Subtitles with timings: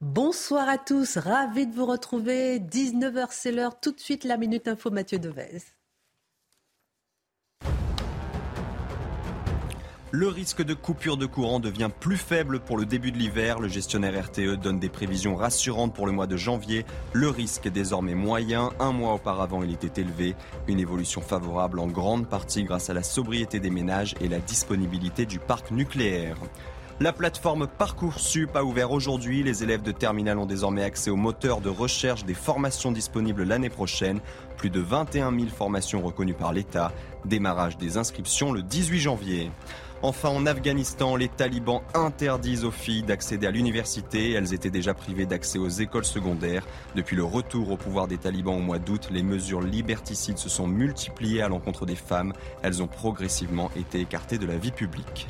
[0.00, 2.60] Bonsoir à tous, ravi de vous retrouver.
[2.60, 3.80] 19h, c'est l'heure.
[3.80, 5.60] Tout de suite, la Minute Info, Mathieu Devez.
[10.12, 13.58] Le risque de coupure de courant devient plus faible pour le début de l'hiver.
[13.58, 16.86] Le gestionnaire RTE donne des prévisions rassurantes pour le mois de janvier.
[17.12, 18.70] Le risque est désormais moyen.
[18.78, 20.36] Un mois auparavant, il était élevé.
[20.68, 25.26] Une évolution favorable en grande partie grâce à la sobriété des ménages et la disponibilité
[25.26, 26.36] du parc nucléaire.
[27.00, 29.44] La plateforme Parcoursup a ouvert aujourd'hui.
[29.44, 33.70] Les élèves de terminale ont désormais accès au moteur de recherche des formations disponibles l'année
[33.70, 34.18] prochaine.
[34.56, 36.90] Plus de 21 000 formations reconnues par l'État.
[37.24, 39.52] Démarrage des inscriptions le 18 janvier.
[40.02, 44.32] Enfin, en Afghanistan, les talibans interdisent aux filles d'accéder à l'université.
[44.32, 46.66] Elles étaient déjà privées d'accès aux écoles secondaires.
[46.96, 50.66] Depuis le retour au pouvoir des talibans au mois d'août, les mesures liberticides se sont
[50.66, 52.32] multipliées à l'encontre des femmes.
[52.64, 55.28] Elles ont progressivement été écartées de la vie publique.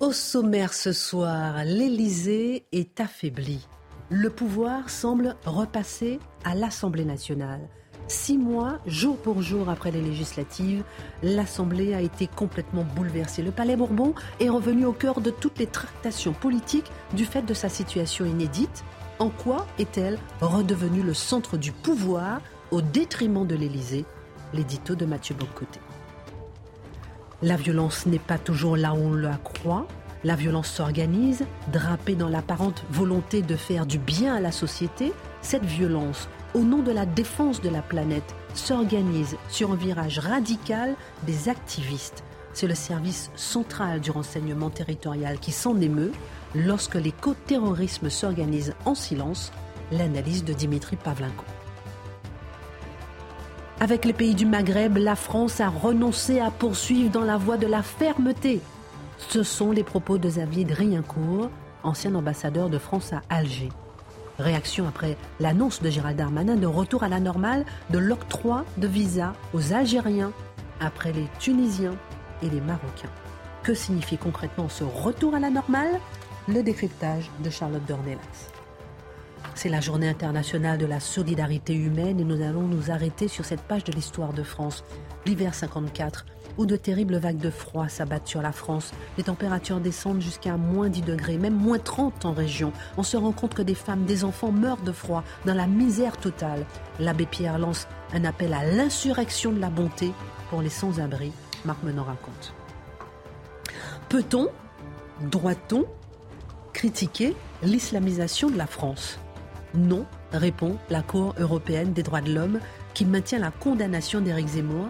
[0.00, 3.68] Au sommaire ce soir, l'Élysée est affaibli.
[4.08, 7.60] Le pouvoir semble repasser à l'Assemblée nationale.
[8.08, 10.84] Six mois, jour pour jour après les législatives,
[11.22, 13.42] l'Assemblée a été complètement bouleversée.
[13.42, 17.52] Le Palais Bourbon est revenu au cœur de toutes les tractations politiques du fait de
[17.52, 18.84] sa situation inédite.
[19.18, 24.06] En quoi est-elle redevenue le centre du pouvoir au détriment de l'Élysée?
[24.54, 25.78] L'édito de Mathieu Bocoté.
[27.42, 29.86] La violence n'est pas toujours là où on la croit.
[30.24, 35.14] La violence s'organise, drapée dans l'apparente volonté de faire du bien à la société.
[35.40, 40.96] Cette violence, au nom de la défense de la planète, s'organise sur un virage radical
[41.26, 42.22] des activistes.
[42.52, 46.12] C'est le service central du renseignement territorial qui s'en émeut
[46.54, 49.50] lorsque l'éco-terrorisme s'organise en silence,
[49.92, 51.44] l'analyse de Dimitri Pavlenko.
[53.82, 57.66] Avec les pays du Maghreb, la France a renoncé à poursuivre dans la voie de
[57.66, 58.60] la fermeté.
[59.16, 61.48] Ce sont les propos de Xavier Driencourt,
[61.82, 63.70] ancien ambassadeur de France à Alger.
[64.38, 69.32] Réaction après l'annonce de Gérald Darmanin de retour à la normale de l'octroi de visas
[69.54, 70.32] aux Algériens
[70.78, 71.96] après les Tunisiens
[72.42, 73.08] et les Marocains.
[73.62, 75.98] Que signifie concrètement ce retour à la normale?
[76.48, 78.59] Le décryptage de Charlotte Dornelas.
[79.54, 83.60] C'est la journée internationale de la solidarité humaine et nous allons nous arrêter sur cette
[83.60, 84.84] page de l'histoire de France.
[85.26, 86.24] L'hiver 54,
[86.56, 88.92] où de terribles vagues de froid s'abattent sur la France.
[89.18, 92.72] Les températures descendent jusqu'à moins 10 degrés, même moins 30 en région.
[92.96, 96.16] On se rend compte que des femmes, des enfants meurent de froid, dans la misère
[96.16, 96.64] totale.
[96.98, 100.12] L'abbé Pierre lance un appel à l'insurrection de la bonté
[100.48, 101.32] pour les sans-abri.
[101.64, 102.54] Marc Menon raconte.
[104.08, 104.48] Peut-on,
[105.20, 105.84] doit-on
[106.72, 109.18] critiquer l'islamisation de la France?
[109.74, 112.60] Non, répond la Cour européenne des droits de l'homme
[112.94, 114.88] qui maintient la condamnation d'Éric Zemmour,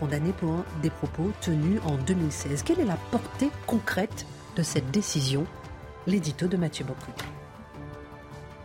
[0.00, 2.62] condamné pour des propos tenus en 2016.
[2.62, 4.26] Quelle est la portée concrète
[4.56, 5.46] de cette décision?
[6.06, 7.10] L'édito de Mathieu Bocou.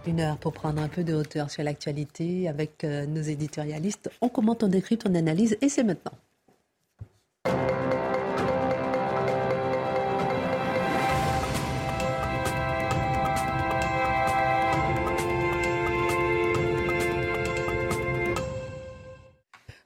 [0.07, 4.09] Une heure pour prendre un peu de hauteur sur l'actualité avec euh, nos éditorialistes.
[4.22, 6.13] On commente, on décrypte, on analyse et c'est maintenant.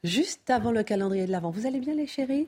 [0.03, 1.51] Juste avant le calendrier de l'Avent.
[1.51, 2.47] Vous allez bien les chéris?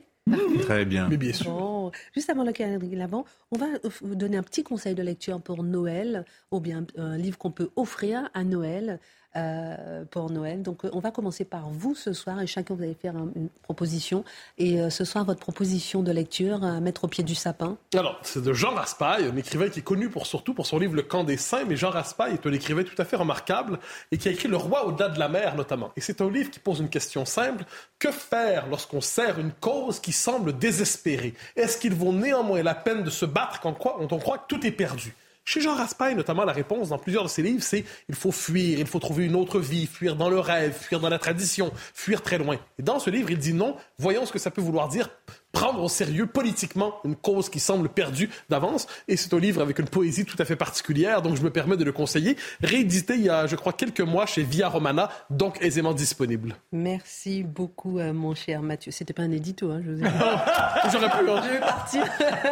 [0.62, 1.08] Très bien.
[1.08, 1.52] Mais bien sûr.
[1.52, 3.66] Bon, juste avant le calendrier de l'Avent, on va
[4.00, 7.70] vous donner un petit conseil de lecture pour Noël, ou bien un livre qu'on peut
[7.76, 8.98] offrir à Noël.
[9.36, 10.62] Euh, pour Noël.
[10.62, 13.30] Donc, euh, on va commencer par vous ce soir et chacun vous allez faire un-
[13.34, 14.24] une proposition.
[14.58, 17.76] Et euh, ce soir, votre proposition de lecture à mettre au pied du sapin.
[17.94, 20.94] Alors, c'est de Jean Raspail, un écrivain qui est connu pour, surtout pour son livre
[20.94, 23.78] Le camp des saints, mais Jean Raspail est un écrivain tout à fait remarquable
[24.12, 25.90] et qui a écrit Le roi au-delà de la mer, notamment.
[25.96, 27.64] Et c'est un livre qui pose une question simple.
[27.98, 31.34] Que faire lorsqu'on sert une cause qui semble désespérée?
[31.56, 33.76] Est-ce qu'il vaut néanmoins la peine de se battre quand
[34.12, 35.14] on croit que tout est perdu?
[35.44, 38.78] Chez Jean Raspail, notamment, la réponse dans plusieurs de ses livres, c'est il faut fuir,
[38.78, 42.22] il faut trouver une autre vie, fuir dans le rêve, fuir dans la tradition, fuir
[42.22, 42.56] très loin.
[42.78, 45.10] Et dans ce livre, il dit non, voyons ce que ça peut vouloir dire
[45.54, 48.86] prendre au sérieux politiquement une cause qui semble perdue d'avance.
[49.08, 51.78] Et c'est un livre avec une poésie tout à fait particulière, donc je me permets
[51.78, 52.36] de le conseiller.
[52.62, 56.56] Réédité il y a, je crois, quelques mois chez Via Romana, donc aisément disponible.
[56.72, 58.90] Merci beaucoup, euh, mon cher Mathieu.
[58.90, 60.08] C'était pas un édito, hein, je vous ai
[60.92, 61.30] J'aurais pu.
[61.30, 61.42] Hein.
[61.44, 62.04] Je vais partir.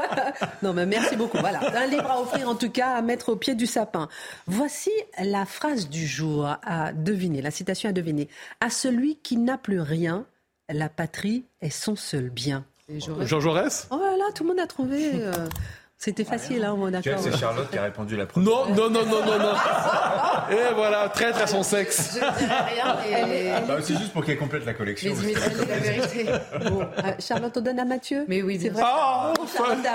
[0.62, 1.38] non, mais merci beaucoup.
[1.38, 4.08] Voilà, un livre à offrir, en tout cas, à mettre au pied du sapin.
[4.46, 8.28] Voici la phrase du jour à deviner, la citation à deviner.
[8.60, 10.24] À celui qui n'a plus rien,
[10.68, 12.64] la patrie est son seul bien.
[12.98, 15.12] Jean Jaurès Oh là là, tout le monde a trouvé.
[16.04, 17.20] C'était facile, hein, on d'accord.
[17.20, 18.50] C'est Charlotte qui a répondu la première.
[18.50, 19.54] Non, non, non, non, non, non.
[20.50, 22.14] Et voilà, traître à son sexe.
[22.14, 23.52] Je dirais rien, mais...
[23.68, 25.14] Bah, c'est juste pour qu'elle complète la collection.
[25.24, 26.26] Mais la vérité.
[26.68, 28.82] Bon, euh, Charlotte, on donne à Mathieu Mais oui, c'est vrai.
[28.84, 29.32] Ah,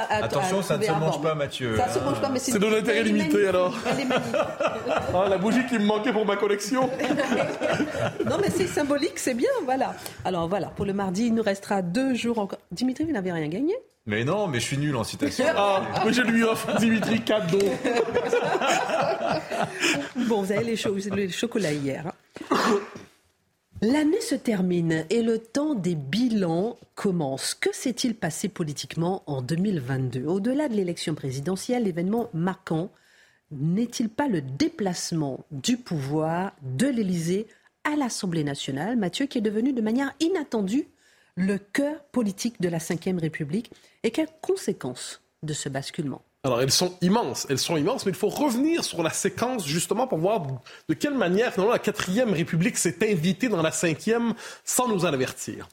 [0.10, 1.76] Attention, ça ne se mange pas, Mathieu.
[1.76, 2.54] Ça se mange pas, mais c'est...
[2.54, 3.76] C'est de l'intérêt limité, alors.
[5.14, 6.90] Ah, la bougie qui me manquait pour ma collection.
[8.26, 9.94] non, mais c'est symbolique, c'est bien, voilà.
[10.24, 12.60] Alors voilà, pour le mardi, il nous restera deux jours encore.
[12.72, 13.76] Dimitri, vous n'avez rien gagné?
[14.08, 15.46] Mais non, mais je suis nul en citation.
[15.56, 17.60] Ah, mais je lui offre Dimitri cadeau.
[20.28, 22.08] bon, vous avez les, cho les chocolats hier.
[22.08, 22.80] Hein.
[23.82, 27.54] L'année se termine et le temps des bilans commence.
[27.54, 32.90] Que s'est-il passé politiquement en 2022 Au-delà de l'élection présidentielle, l'événement marquant
[33.52, 37.46] n'est-il pas le déplacement du pouvoir de l'Élysée
[37.84, 40.88] à l'Assemblée nationale, Mathieu, qui est devenu de manière inattendue
[41.38, 43.72] le cœur politique de la Ve République
[44.04, 46.24] et quelles conséquences de ce basculement?
[46.44, 50.08] Alors, elles sont immenses, elles sont immenses, mais il faut revenir sur la séquence justement
[50.08, 50.42] pour voir
[50.90, 55.70] de quelle manière finalement la quatrième République s'est invitée dans la cinquième sans nous avertir.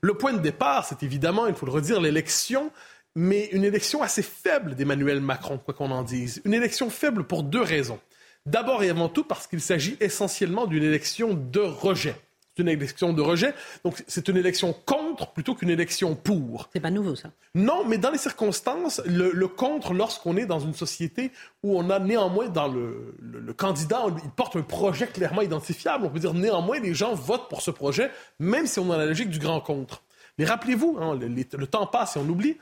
[0.00, 2.70] Le point de départ, c'est évidemment, il faut le redire, l'élection,
[3.14, 6.42] mais une élection assez faible d'Emmanuel Macron, quoi qu'on en dise.
[6.44, 8.00] Une élection faible pour deux raisons.
[8.46, 12.16] D'abord et avant tout parce qu'il s'agit essentiellement d'une élection de rejet.
[12.56, 13.52] C'est une élection de rejet.
[13.84, 16.68] Donc, c'est une élection contre plutôt qu'une élection pour.
[16.72, 17.30] C'est pas nouveau, ça.
[17.56, 21.32] Non, mais dans les circonstances, le, contre, lorsqu'on est dans une société
[21.64, 26.10] où on a néanmoins dans le, le, candidat, il porte un projet clairement identifiable, on
[26.10, 29.06] peut dire néanmoins les gens votent pour ce projet, même si on est dans la
[29.06, 30.02] logique du grand contre.
[30.38, 32.56] Mais rappelez-vous, hein, le, temps passe et on oublie.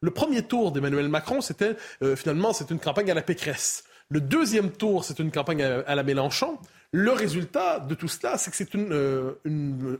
[0.00, 3.84] Le premier tour d'Emmanuel Macron, c'était euh, finalement c'est une campagne à la Pécresse.
[4.10, 6.58] Le deuxième tour, c'est une campagne à la Mélenchon.
[6.96, 9.32] Le résultat de tout cela, c'est que c'est euh,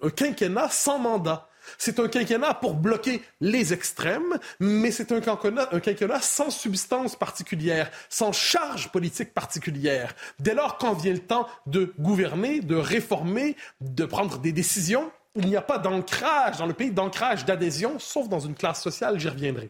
[0.01, 1.49] un quinquennat sans mandat.
[1.77, 7.17] C'est un quinquennat pour bloquer les extrêmes, mais c'est un quinquennat, un quinquennat sans substance
[7.17, 10.15] particulière, sans charge politique particulière.
[10.39, 15.49] Dès lors, quand vient le temps de gouverner, de réformer, de prendre des décisions, il
[15.49, 19.29] n'y a pas d'ancrage dans le pays, d'ancrage, d'adhésion, sauf dans une classe sociale, j'y
[19.29, 19.69] reviendrai.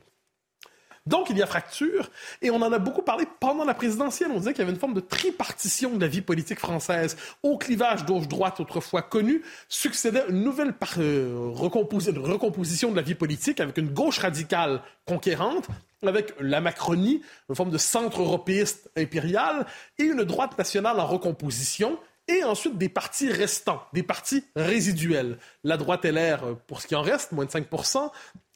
[1.06, 2.10] Donc, il y a fracture,
[2.40, 4.30] et on en a beaucoup parlé pendant la présidentielle.
[4.32, 7.18] On disait qu'il y avait une forme de tripartition de la vie politique française.
[7.42, 13.76] Au clivage gauche-droite autrefois connu, succédait une nouvelle euh, recomposition de la vie politique avec
[13.76, 15.68] une gauche radicale conquérante,
[16.02, 19.66] avec la Macronie, une forme de centre européiste impérial,
[19.98, 21.98] et une droite nationale en recomposition,
[22.28, 25.36] et ensuite des partis restants, des partis résiduels.
[25.64, 28.10] La droite LR, euh, pour ce qui en reste, moins de 5%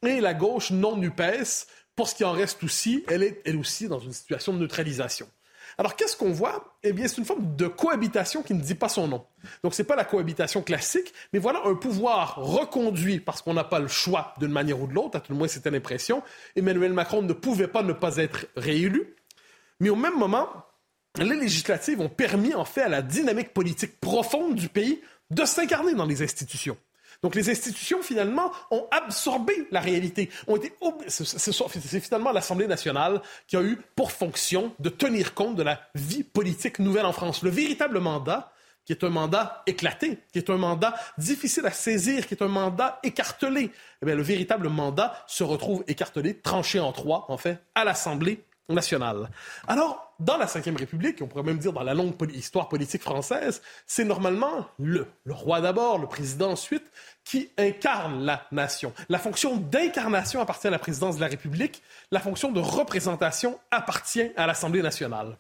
[0.05, 1.67] et la gauche non NUPES,
[1.99, 5.29] pour ce qui en reste aussi, elle est elle aussi dans une situation de neutralisation.
[5.79, 6.79] Alors, qu'est-ce qu'on voit?
[6.85, 9.27] Eh bien, c'est une forme de cohabitation qui ne dit pas son nom.
[9.65, 13.65] Donc, ce n'est pas la cohabitation classique, mais voilà un pouvoir reconduit parce qu'on n'a
[13.65, 16.23] pas le choix d'une manière ou de l'autre, à tout le moins c'était l'impression.
[16.55, 19.17] Emmanuel Macron ne pouvait pas ne pas être réélu.
[19.81, 20.49] Mais au même moment,
[21.17, 25.95] les législatives ont permis, en fait, à la dynamique politique profonde du pays de s'incarner
[25.95, 26.77] dans les institutions.
[27.23, 30.31] Donc les institutions, finalement, ont absorbé la réalité.
[30.47, 30.73] Ont été
[31.09, 36.23] C'est finalement l'Assemblée nationale qui a eu pour fonction de tenir compte de la vie
[36.23, 37.43] politique nouvelle en France.
[37.43, 38.53] Le véritable mandat,
[38.85, 42.49] qui est un mandat éclaté, qui est un mandat difficile à saisir, qui est un
[42.49, 43.71] mandat écartelé.
[44.01, 48.45] Eh bien, le véritable mandat se retrouve écartelé, tranché en trois, en fait, à l'Assemblée
[49.67, 53.63] Alors, dans la Ve République, on pourrait même dire dans la longue histoire politique française,
[53.87, 56.85] c'est normalement le, le roi d'abord, le président ensuite,
[57.25, 58.93] qui incarne la nation.
[59.09, 64.31] La fonction d'incarnation appartient à la présidence de la République, la fonction de représentation appartient
[64.37, 65.39] à l'Assemblée nationale.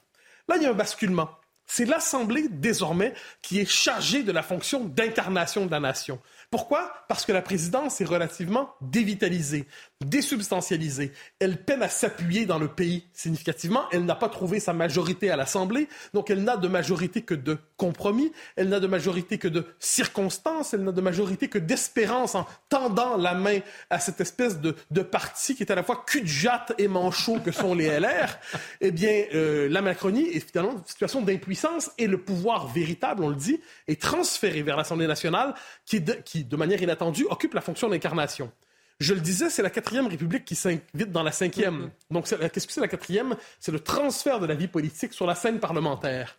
[0.48, 1.28] Là, il y a un basculement.
[1.70, 6.18] C'est l'Assemblée, désormais, qui est chargée de la fonction d'incarnation de la nation.
[6.50, 6.90] Pourquoi?
[7.08, 9.66] Parce que la présidence est relativement dévitalisée,
[10.04, 11.12] désubstantialisée.
[11.40, 13.82] Elle peine à s'appuyer dans le pays significativement.
[13.90, 17.58] Elle n'a pas trouvé sa majorité à l'Assemblée, donc elle n'a de majorité que de
[17.76, 18.32] compromis.
[18.54, 20.72] Elle n'a de majorité que de circonstances.
[20.72, 23.58] Elle n'a de majorité que d'espérance en tendant la main
[23.90, 26.86] à cette espèce de, de parti qui est à la fois cul de jatte et
[26.86, 28.38] manchot que sont les LR.
[28.80, 33.30] eh bien, euh, la Macronie est finalement une situation d'impuissance et le pouvoir véritable, on
[33.30, 37.88] le dit, est transféré vers l'Assemblée nationale qui, qui de manière inattendue, occupe la fonction
[37.88, 38.52] d'incarnation.
[39.00, 41.86] Je le disais, c'est la quatrième République qui s'invite dans la cinquième.
[41.86, 42.12] Mm-hmm.
[42.12, 43.36] Donc, qu'est-ce que c'est la quatrième?
[43.60, 46.36] C'est le transfert de la vie politique sur la scène parlementaire.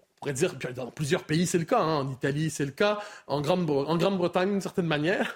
[0.00, 1.80] On pourrait dire, dans plusieurs pays, c'est le cas.
[1.80, 1.96] Hein.
[1.98, 3.00] En Italie, c'est le cas.
[3.26, 5.34] En Grande-Bretagne, d'une certaine manière.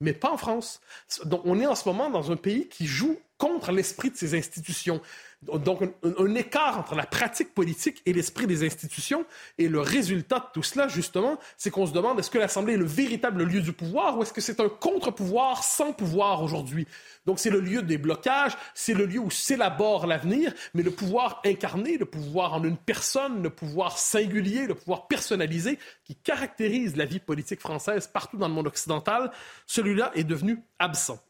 [0.00, 0.80] Mais pas en France.
[1.24, 4.36] Donc, on est en ce moment dans un pays qui joue contre l'esprit de ses
[4.36, 5.00] institutions.
[5.42, 9.24] Donc, un, écart entre la pratique politique et l'esprit des institutions.
[9.56, 12.78] Et le résultat de tout cela, justement, c'est qu'on se demande est-ce que l'Assemblée est
[12.78, 16.88] le véritable lieu du pouvoir ou est-ce que c'est un contre-pouvoir sans pouvoir aujourd'hui?
[17.24, 21.40] Donc, c'est le lieu des blocages, c'est le lieu où s'élabore l'avenir, mais le pouvoir
[21.44, 27.04] incarné, le pouvoir en une personne, le pouvoir singulier, le pouvoir personnalisé qui caractérise la
[27.04, 29.30] vie politique française partout dans le monde occidental,
[29.66, 31.20] celui-là est devenu absent.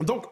[0.00, 0.24] Donc,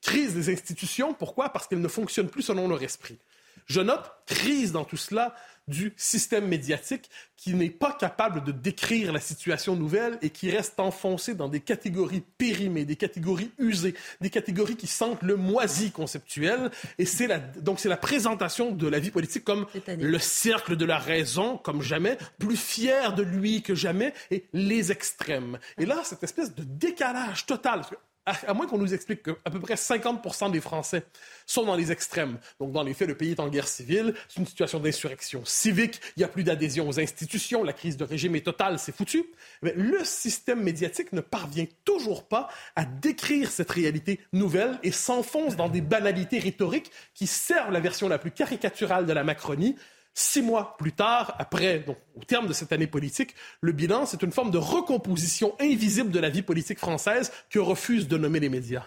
[0.00, 1.14] crise des institutions.
[1.14, 1.50] Pourquoi?
[1.50, 3.18] Parce qu'elles ne fonctionnent plus selon leur esprit.
[3.66, 5.34] Je note crise dans tout cela
[5.68, 10.80] du système médiatique qui n'est pas capable de décrire la situation nouvelle et qui reste
[10.80, 16.70] enfoncé dans des catégories périmées, des catégories usées, des catégories qui sentent le moisi conceptuel.
[16.98, 20.84] Et c'est la, donc c'est la présentation de la vie politique comme le cercle de
[20.84, 25.58] la raison, comme jamais, plus fier de lui que jamais, et les extrêmes.
[25.78, 27.82] Et là, cette espèce de décalage total
[28.26, 31.04] à, moins qu'on nous explique qu'à peu près 50 des Français
[31.46, 32.38] sont dans les extrêmes.
[32.58, 36.00] Donc, dans les faits, le pays est en guerre civile, c'est une situation d'insurrection civique,
[36.16, 39.24] il n'y a plus d'adhésion aux institutions, la crise de régime est totale, c'est foutu.
[39.62, 45.56] Mais le système médiatique ne parvient toujours pas à décrire cette réalité nouvelle et s'enfonce
[45.56, 49.76] dans des banalités rhétoriques qui servent la version la plus caricaturale de la Macronie,
[50.14, 54.22] Six mois plus tard, après, donc, au terme de cette année politique, le bilan, c'est
[54.22, 58.48] une forme de recomposition invisible de la vie politique française que refusent de nommer les
[58.48, 58.86] médias.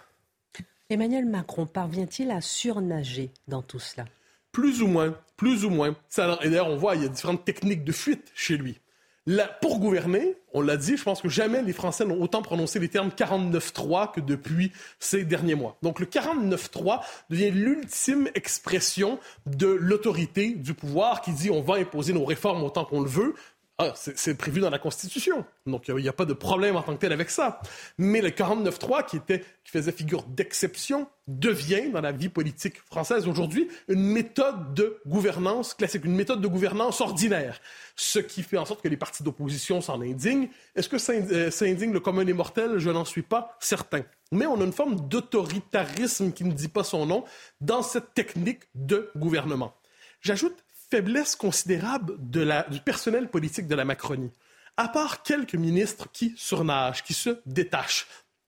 [0.90, 4.06] Emmanuel Macron parvient-il à surnager dans tout cela?
[4.52, 5.96] Plus ou moins, plus ou moins.
[6.18, 8.80] et d'ailleurs, on voit, il y a différentes techniques de fuite chez lui
[9.62, 12.90] pour gouverner, on l'a dit, je pense que jamais les Français n'ont autant prononcé les
[12.90, 15.78] termes 49-3 que depuis ces derniers mois.
[15.82, 22.14] Donc le 49-3 devient l'ultime expression de l'autorité du pouvoir qui dit on va imposer
[22.14, 23.34] nos réformes autant qu'on le veut,
[23.80, 25.46] ah, c'est prévu dans la Constitution.
[25.66, 27.60] Donc, il n'y a, pas de problème en tant que tel avec ça.
[27.98, 33.68] Mais le 49-3, qui, qui faisait figure d'exception, devient, dans la vie politique française aujourd'hui,
[33.88, 37.60] une méthode de gouvernance classique, une méthode de gouvernance ordinaire.
[37.96, 40.50] Ce qui fait en sorte que les partis d'opposition s'en indignent.
[40.76, 42.78] Est-ce que ça, euh, indigne le commun des mortels?
[42.78, 44.04] Je n'en suis pas certain.
[44.32, 47.24] Mais on a une forme d'autoritarisme qui ne dit pas son nom
[47.60, 49.74] dans cette technique de gouvernement.
[50.22, 50.63] J'ajoute
[50.94, 54.30] faiblesse considérable du personnel politique de la Macronie.
[54.78, 58.06] À part quelques ministres qui surnagent, qui se détachent,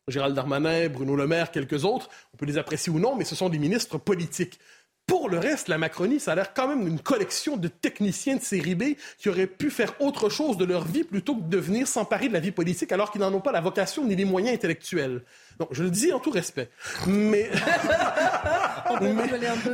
[0.07, 3.33] Gérald Darmanin, Bruno Le Maire, quelques autres, on peut les apprécier ou non, mais ce
[3.33, 4.59] sont des ministres politiques.
[5.07, 8.41] Pour le reste, la Macronie, ça a l'air quand même d'une collection de techniciens de
[8.41, 8.83] série B
[9.19, 12.33] qui auraient pu faire autre chose de leur vie plutôt que de venir s'emparer de
[12.33, 15.24] la vie politique alors qu'ils n'en ont pas la vocation ni les moyens intellectuels.
[15.59, 16.69] Donc, je le dis en tout respect.
[17.05, 17.51] Mais.
[18.89, 19.47] On peut mais...
[19.47, 19.74] un peu,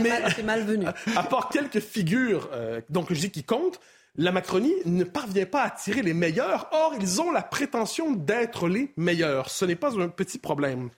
[0.00, 0.86] mais, c'est malvenu.
[1.16, 3.80] À part quelques figures, euh, donc je dis qui comptent,
[4.16, 6.68] la Macronie ne parvient pas à tirer les meilleurs.
[6.72, 9.50] Or, ils ont la prétention d'être les meilleurs.
[9.50, 10.90] Ce n'est pas un petit problème.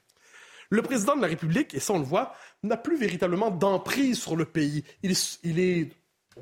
[0.70, 4.36] Le président de la République, et ça on le voit, n'a plus véritablement d'emprise sur
[4.36, 4.84] le pays.
[5.02, 5.10] Il,
[5.58, 5.88] est,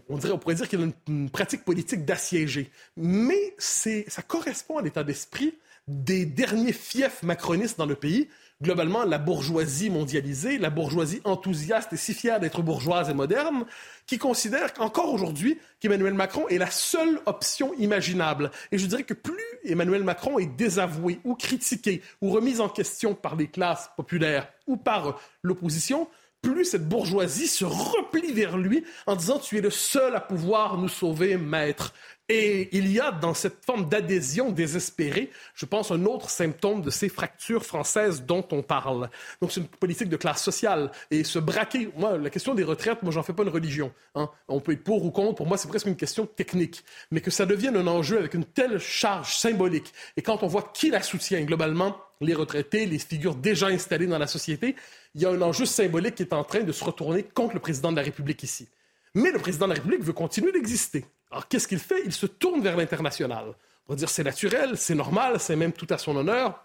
[0.08, 2.70] on, dirait, pourrait dire qu'il a une, pratique politique d'assiégé.
[2.96, 5.54] Mais ça correspond à l'état d'esprit
[5.88, 8.28] des derniers fiefs macronistes dans le pays,
[8.62, 13.64] globalement la bourgeoisie mondialisée, la bourgeoisie enthousiaste et si fière d'être bourgeoise et moderne,
[14.06, 18.50] qui considère qu'encore aujourd'hui qu'Emmanuel Macron est la seule option imaginable.
[18.70, 19.34] Et je dirais que plus
[19.64, 25.20] Emmanuel Macron est désavoué ou critiqué ou remis en question par les classes populaires par
[25.42, 26.08] l'opposition,
[26.42, 30.78] plus cette bourgeoisie se replie vers lui en disant Tu es le seul à pouvoir
[30.78, 31.92] nous sauver, maître.
[32.32, 36.88] Et il y a dans cette forme d'adhésion désespérée, je pense, un autre symptôme de
[36.88, 39.10] ces fractures françaises dont on parle.
[39.42, 40.92] Donc, c'est une politique de classe sociale.
[41.10, 43.92] Et se braquer, moi, la question des retraites, moi, j'en fais pas une religion.
[44.14, 44.30] Hein.
[44.46, 46.84] On peut être pour ou contre, pour moi, c'est presque une question technique.
[47.10, 49.92] Mais que ça devienne un enjeu avec une telle charge symbolique.
[50.16, 54.18] Et quand on voit qui la soutient, globalement, les retraités, les figures déjà installées dans
[54.18, 54.76] la société,
[55.14, 57.60] il y a un enjeu symbolique qui est en train de se retourner contre le
[57.60, 58.68] président de la République ici.
[59.14, 61.04] Mais le président de la République veut continuer d'exister.
[61.30, 62.02] Alors, qu'est-ce qu'il fait?
[62.04, 63.54] Il se tourne vers l'international.
[63.88, 66.64] On va dire c'est naturel, c'est normal, c'est même tout à son honneur.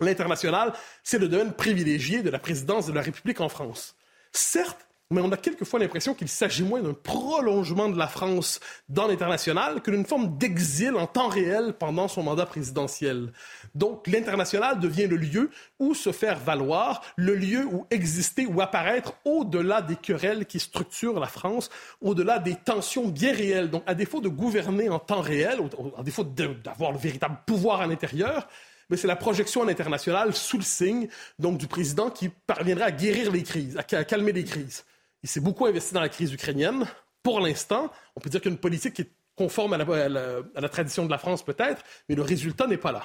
[0.00, 3.94] L'international, c'est le domaine privilégié de la présidence de la République en France.
[4.32, 9.06] Certes, mais on a quelquefois l'impression qu'il s'agit moins d'un prolongement de la France dans
[9.06, 13.32] l'international que d'une forme d'exil en temps réel pendant son mandat présidentiel.
[13.74, 19.14] Donc l'international devient le lieu où se faire valoir, le lieu où exister ou apparaître
[19.24, 23.70] au-delà des querelles qui structurent la France, au-delà des tensions bien réelles.
[23.70, 25.60] Donc à défaut de gouverner en temps réel,
[25.96, 28.48] à défaut d'avoir le véritable pouvoir à l'intérieur,
[28.92, 32.90] mais c'est la projection à l'international sous le signe donc du président qui parviendrait à
[32.90, 34.84] guérir les crises, à, calmer les crises.
[35.22, 36.86] Il s'est beaucoup investi dans la crise ukrainienne.
[37.22, 41.18] Pour l'instant, on peut dire qu'une politique qui est conforme à la, tradition de la
[41.18, 43.04] France peut-être, mais le résultat n'est pas là.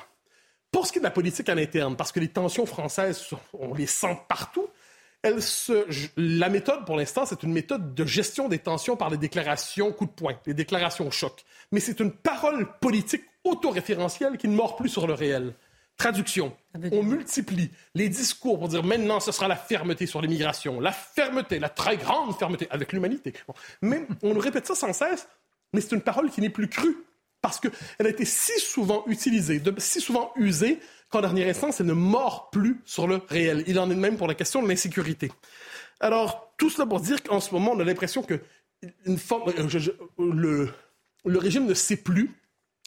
[0.71, 3.73] Pour ce qui est de la politique à l'interne, parce que les tensions françaises, on
[3.73, 4.67] les sent partout,
[6.17, 10.05] la méthode, pour l'instant, c'est une méthode de gestion des tensions par les déclarations coup
[10.05, 11.43] de poing, les déclarations choc.
[11.71, 15.53] Mais c'est une parole politique autoréférentielle qui ne mord plus sur le réel.
[15.97, 16.55] Traduction.
[16.91, 21.57] On multiplie les discours pour dire maintenant ce sera la fermeté sur l'immigration, la fermeté,
[21.57, 23.33] la très grande fermeté avec l'humanité.
[23.81, 25.27] Mais on nous répète ça sans cesse,
[25.73, 26.97] mais c'est une parole qui n'est plus crue
[27.41, 31.93] parce qu'elle a été si souvent utilisée, si souvent usée qu'en dernière instance, elle ne
[31.93, 33.63] mord plus sur le réel.
[33.67, 35.31] Il en est de même pour la question de l'insécurité.
[35.99, 38.39] Alors, tout cela pour dire qu'en ce moment, on a l'impression que
[39.05, 39.89] une forme, euh,
[40.19, 40.69] le,
[41.25, 42.31] le régime ne sait plus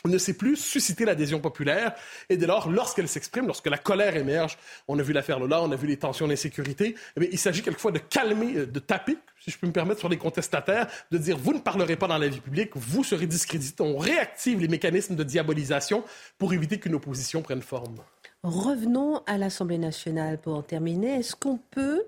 [0.08, 1.94] ne sait plus susciter l'adhésion populaire.
[2.28, 5.70] Et dès lors, lorsqu'elle s'exprime, lorsque la colère émerge, on a vu l'affaire Lola, on
[5.70, 9.50] a vu les tensions d'insécurité, eh il s'agit quelquefois de calmer, euh, de taper, si
[9.50, 12.28] je peux me permettre, sur les contestataires, de dire vous ne parlerez pas dans la
[12.28, 13.82] vie publique, vous serez discrédité.
[13.82, 16.04] On réactive les mécanismes de diabolisation
[16.38, 17.96] pour éviter qu'une opposition prenne forme.
[18.42, 21.16] Revenons à l'Assemblée nationale pour en terminer.
[21.16, 22.04] Est-ce qu'on peut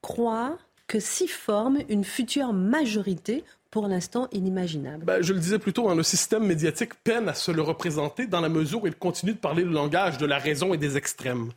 [0.00, 0.56] croire
[0.92, 5.06] que s'y forme une future majorité pour l'instant inimaginable.
[5.06, 8.26] Ben, je le disais plus tôt, hein, le système médiatique peine à se le représenter
[8.26, 10.98] dans la mesure où il continue de parler le langage de la raison et des
[10.98, 11.50] extrêmes.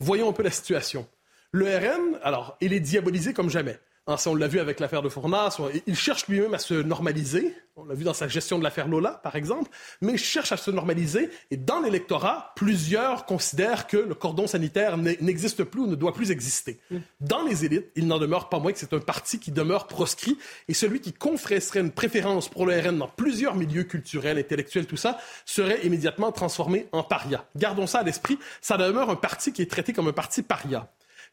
[0.00, 1.06] Voyons un peu la situation.
[1.52, 3.78] Le RN, alors, il est diabolisé comme jamais.
[4.08, 7.54] Hein, on l'a vu avec l'affaire de Fournas, il cherche lui-même à se normaliser.
[7.76, 10.56] On l'a vu dans sa gestion de l'affaire Lola, par exemple, mais il cherche à
[10.56, 11.28] se normaliser.
[11.50, 16.30] Et dans l'électorat, plusieurs considèrent que le cordon sanitaire n'existe plus ou ne doit plus
[16.30, 16.80] exister.
[17.20, 20.38] Dans les élites, il n'en demeure pas moins que c'est un parti qui demeure proscrit.
[20.68, 24.96] Et celui qui confesserait une préférence pour le RN dans plusieurs milieux culturels, intellectuels, tout
[24.96, 27.44] ça, serait immédiatement transformé en paria.
[27.56, 28.38] Gardons ça à l'esprit.
[28.62, 30.88] Ça demeure un parti qui est traité comme un parti paria.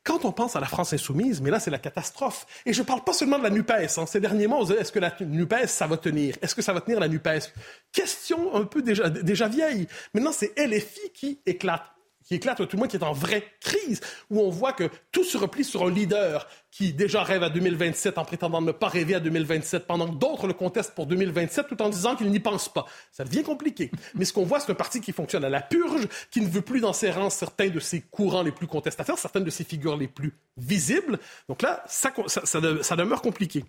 [0.06, 2.46] Quand on pense à la France insoumise, mais là, c'est la catastrophe.
[2.66, 3.98] Et je ne parle pas seulement de la NUPES.
[3.98, 4.06] Hein.
[4.06, 6.38] Ces derniers mois, on est-ce que la NUPES, ça va tenir?
[6.44, 7.52] Est-ce que ça va tenir la NUPES?
[7.92, 9.88] Question un peu déjà, déjà vieille.
[10.14, 11.95] Maintenant, c'est LFI qui éclate
[12.26, 15.24] qui éclate, tout le monde qui est en vraie crise, où on voit que tout
[15.24, 19.16] se replie sur un leader qui déjà rêve à 2027 en prétendant ne pas rêver
[19.16, 22.68] à 2027, pendant que d'autres le contestent pour 2027 tout en disant qu'il n'y pense
[22.68, 22.86] pas.
[23.12, 23.92] Ça devient compliqué.
[24.16, 26.62] Mais ce qu'on voit, c'est un parti qui fonctionne à la purge, qui ne veut
[26.62, 29.96] plus dans ses rangs certains de ses courants les plus contestataires, certaines de ses figures
[29.96, 31.20] les plus visibles.
[31.48, 33.64] Donc là, ça, ça demeure compliqué.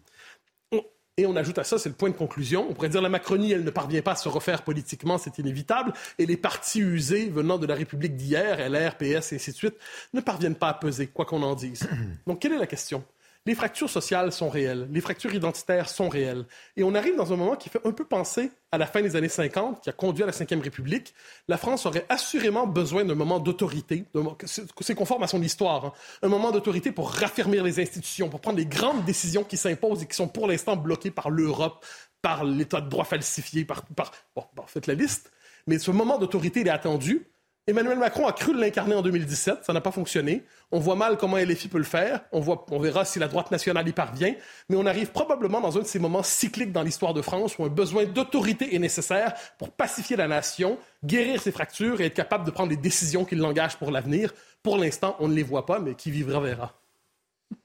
[1.18, 3.50] Et on ajoute à ça, c'est le point de conclusion, on pourrait dire la Macronie,
[3.50, 7.56] elle ne parvient pas à se refaire politiquement, c'est inévitable, et les partis usés venant
[7.56, 9.76] de la République d'hier, LR, PS, et ainsi de suite,
[10.12, 11.88] ne parviennent pas à peser, quoi qu'on en dise.
[12.26, 13.02] Donc, quelle est la question?
[13.46, 16.44] Les fractures sociales sont réelles, les fractures identitaires sont réelles.
[16.76, 19.14] Et on arrive dans un moment qui fait un peu penser à la fin des
[19.14, 21.14] années 50, qui a conduit à la Ve République.
[21.46, 24.04] La France aurait assurément besoin d'un moment d'autorité,
[24.44, 25.92] c'est conforme à son histoire, hein.
[26.22, 30.06] un moment d'autorité pour raffermir les institutions, pour prendre les grandes décisions qui s'imposent et
[30.06, 31.84] qui sont pour l'instant bloquées par l'Europe,
[32.22, 33.86] par l'état de droit falsifié, par...
[33.86, 35.30] par bon, faites la liste.
[35.68, 37.28] Mais ce moment d'autorité, il est attendu.
[37.68, 40.44] Emmanuel Macron a cru l'incarner en 2017, ça n'a pas fonctionné.
[40.70, 43.50] On voit mal comment LFI peut le faire, on, voit, on verra si la droite
[43.50, 44.36] nationale y parvient,
[44.68, 47.64] mais on arrive probablement dans un de ces moments cycliques dans l'histoire de France où
[47.64, 52.44] un besoin d'autorité est nécessaire pour pacifier la nation, guérir ses fractures et être capable
[52.44, 54.32] de prendre les décisions qui l'engagent pour l'avenir.
[54.62, 56.72] Pour l'instant, on ne les voit pas, mais qui vivra verra.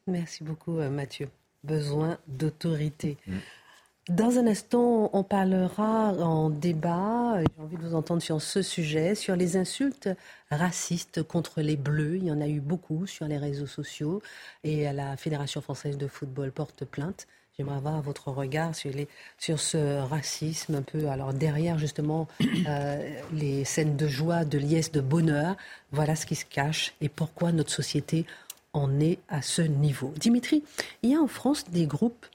[0.07, 1.29] Merci beaucoup, euh, Mathieu.
[1.63, 3.17] Besoin d'autorité.
[3.27, 3.37] Mm.
[4.11, 9.15] Dans un instant, on parlera en débat, j'ai envie de vous entendre sur ce sujet,
[9.15, 10.09] sur les insultes
[10.49, 12.17] racistes contre les Bleus.
[12.17, 14.21] Il y en a eu beaucoup sur les réseaux sociaux
[14.65, 17.25] et la Fédération française de football porte plainte.
[17.57, 22.27] J'aimerais avoir votre regard sur, les, sur ce racisme un peu, alors derrière justement
[22.67, 25.55] euh, les scènes de joie, de liesse, de bonheur.
[25.93, 28.25] Voilà ce qui se cache et pourquoi notre société
[28.73, 30.13] en est à ce niveau.
[30.17, 30.63] Dimitri,
[31.01, 32.25] il y a en France des groupes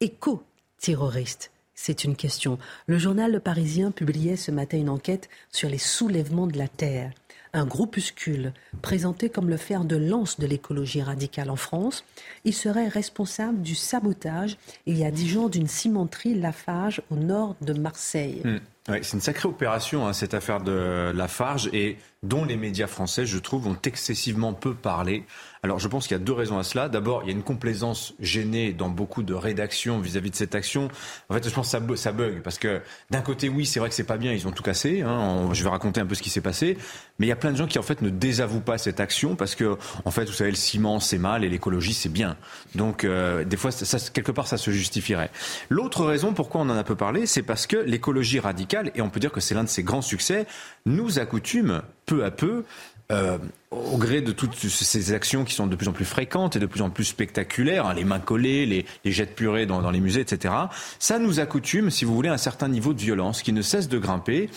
[0.00, 0.42] éco
[0.80, 2.58] terroriste C'est une question.
[2.86, 7.12] Le journal Le Parisien publiait ce matin une enquête sur les soulèvements de la Terre.
[7.52, 12.04] Un groupuscule présenté comme le fer de lance de l'écologie radicale en France.
[12.44, 17.56] Il serait responsable du sabotage il y a dix jours d'une cimenterie Lafarge au nord
[17.60, 18.42] de Marseille.
[18.44, 18.58] Hmm.
[19.02, 23.38] c'est une sacrée opération, hein, cette affaire de Lafarge, et dont les médias français, je
[23.38, 25.24] trouve, ont excessivement peu parlé.
[25.62, 26.90] Alors je pense qu'il y a deux raisons à cela.
[26.90, 30.88] D'abord, il y a une complaisance gênée dans beaucoup de rédactions vis-à-vis de cette action.
[31.30, 33.94] En fait, je pense que ça, bug parce que d'un côté, oui, c'est vrai que
[33.94, 35.00] c'est pas bien, ils ont tout cassé.
[35.00, 35.48] Hein.
[35.52, 36.76] je vais raconter un peu ce qui s'est passé,
[37.18, 39.34] mais il y a plein de gens qui en fait ne désavouent pas cette action
[39.34, 42.36] parce que en fait, vous savez, le ciment c'est mal et l'écologie c'est bien.
[42.74, 45.30] Donc euh, des fois, ça, quelque part, ça se justifierait.
[45.70, 49.08] L'autre raison pourquoi on en a peu parlé, c'est parce que l'écologie radicale, et on
[49.08, 50.46] peut dire que c'est l'un de ses grands succès,
[50.84, 52.64] nous accoutume peu à peu
[53.12, 53.38] euh,
[53.70, 56.66] au gré de toutes ces actions qui sont de plus en plus fréquentes et de
[56.66, 59.92] plus en plus spectaculaires, hein, les mains collées, les, les jets de purée dans, dans,
[59.92, 60.52] les musées, etc.,
[60.98, 63.88] ça nous accoutume, si vous voulez, à un certain niveau de violence qui ne cesse
[63.88, 64.50] de grimper.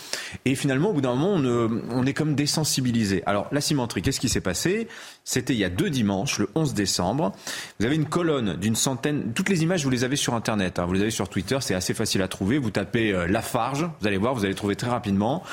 [0.44, 3.22] Et finalement, au bout d'un moment, on, on, est comme désensibilisé.
[3.24, 4.88] Alors, la cimenterie, qu'est-ce qui s'est passé?
[5.22, 7.30] C'était il y a deux dimanches, le 11 décembre.
[7.78, 9.32] Vous avez une colonne d'une centaine...
[9.32, 11.74] Toutes les images, vous les avez sur Internet, hein, vous les avez sur Twitter, c'est
[11.74, 12.58] assez facile à trouver.
[12.58, 15.44] Vous tapez euh, Lafarge, vous allez voir, vous allez trouver très rapidement.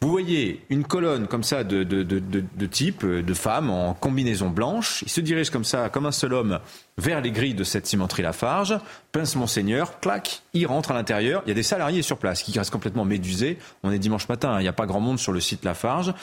[0.00, 4.50] Vous voyez une colonne comme ça de, de, de, de type de femmes en combinaison
[4.50, 5.02] blanche.
[5.02, 6.60] Il se dirige comme ça, comme un seul homme,
[6.98, 8.78] vers les grilles de cette cimenterie Lafarge,
[9.12, 11.42] pince Monseigneur, clac, il rentre à l'intérieur.
[11.46, 13.58] Il y a des salariés sur place qui restent complètement médusés.
[13.82, 14.60] On est dimanche matin, hein.
[14.60, 16.14] il n'y a pas grand monde sur le site Lafarge.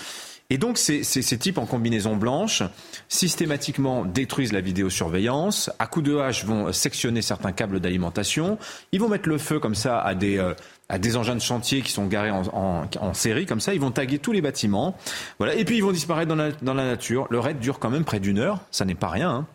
[0.52, 2.62] Et donc ces, ces, types en combinaison blanche
[3.08, 8.58] systématiquement détruisent la vidéosurveillance, à coups de hache vont sectionner certains câbles d'alimentation,
[8.92, 10.54] ils vont mettre le feu comme ça à des, euh,
[10.92, 14.20] à des engins de chantier qui sont garés en, série comme ça, ils vont taguer
[14.20, 14.98] tous les bâtiments,
[15.40, 17.28] voilà, et puis ils vont disparaître dans la, dans la nature.
[17.30, 19.30] Le raid dure quand même près d'une heure, ça n'est pas rien.
[19.30, 19.46] Hein.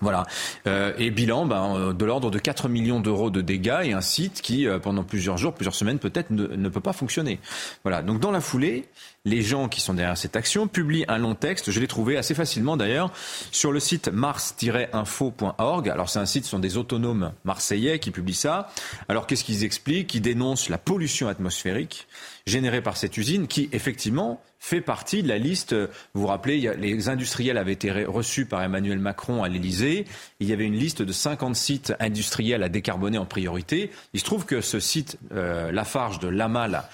[0.00, 0.26] Voilà.
[0.66, 4.00] Euh, et bilan, ben, euh, de l'ordre de 4 millions d'euros de dégâts et un
[4.00, 7.38] site qui, euh, pendant plusieurs jours, plusieurs semaines peut-être, ne, ne, peut pas fonctionner.
[7.84, 8.02] Voilà.
[8.02, 8.88] Donc dans la foulée,
[9.26, 11.70] les gens qui sont derrière cette action publient un long texte.
[11.70, 13.10] Je l'ai trouvé assez facilement d'ailleurs
[13.52, 15.88] sur le site mars-info.org.
[15.88, 18.68] Alors c'est un site, ce sont des autonomes marseillais qui publient ça.
[19.08, 20.14] Alors qu'est-ce qu'ils expliquent?
[20.14, 22.06] Ils dénoncent la pollution atmosphérique
[22.46, 25.74] générée par cette usine qui, effectivement, fait partie de la liste.
[26.14, 30.06] Vous vous rappelez, les industriels avaient été reçus par Emmanuel Macron à l'Elysée.
[30.40, 33.90] Il y avait une liste de 50 sites industriels à décarboner en priorité.
[34.14, 36.84] Il se trouve que ce site, euh, Lafarge de Lamal,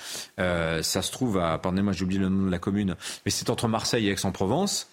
[0.40, 3.50] euh, ça se trouve à, pardonnez-moi, j'ai oublié le nom de la commune, mais c'est
[3.50, 4.88] entre Marseille et Aix-en-Provence,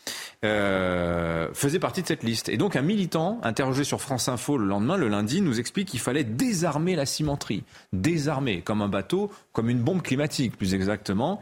[0.45, 2.47] euh, faisait partie de cette liste.
[2.47, 5.99] Et donc un militant, interrogé sur France Info le lendemain, le lundi, nous explique qu'il
[5.99, 7.63] fallait désarmer la cimenterie.
[7.91, 11.41] Désarmer, comme un bateau, comme une bombe climatique, plus exactement.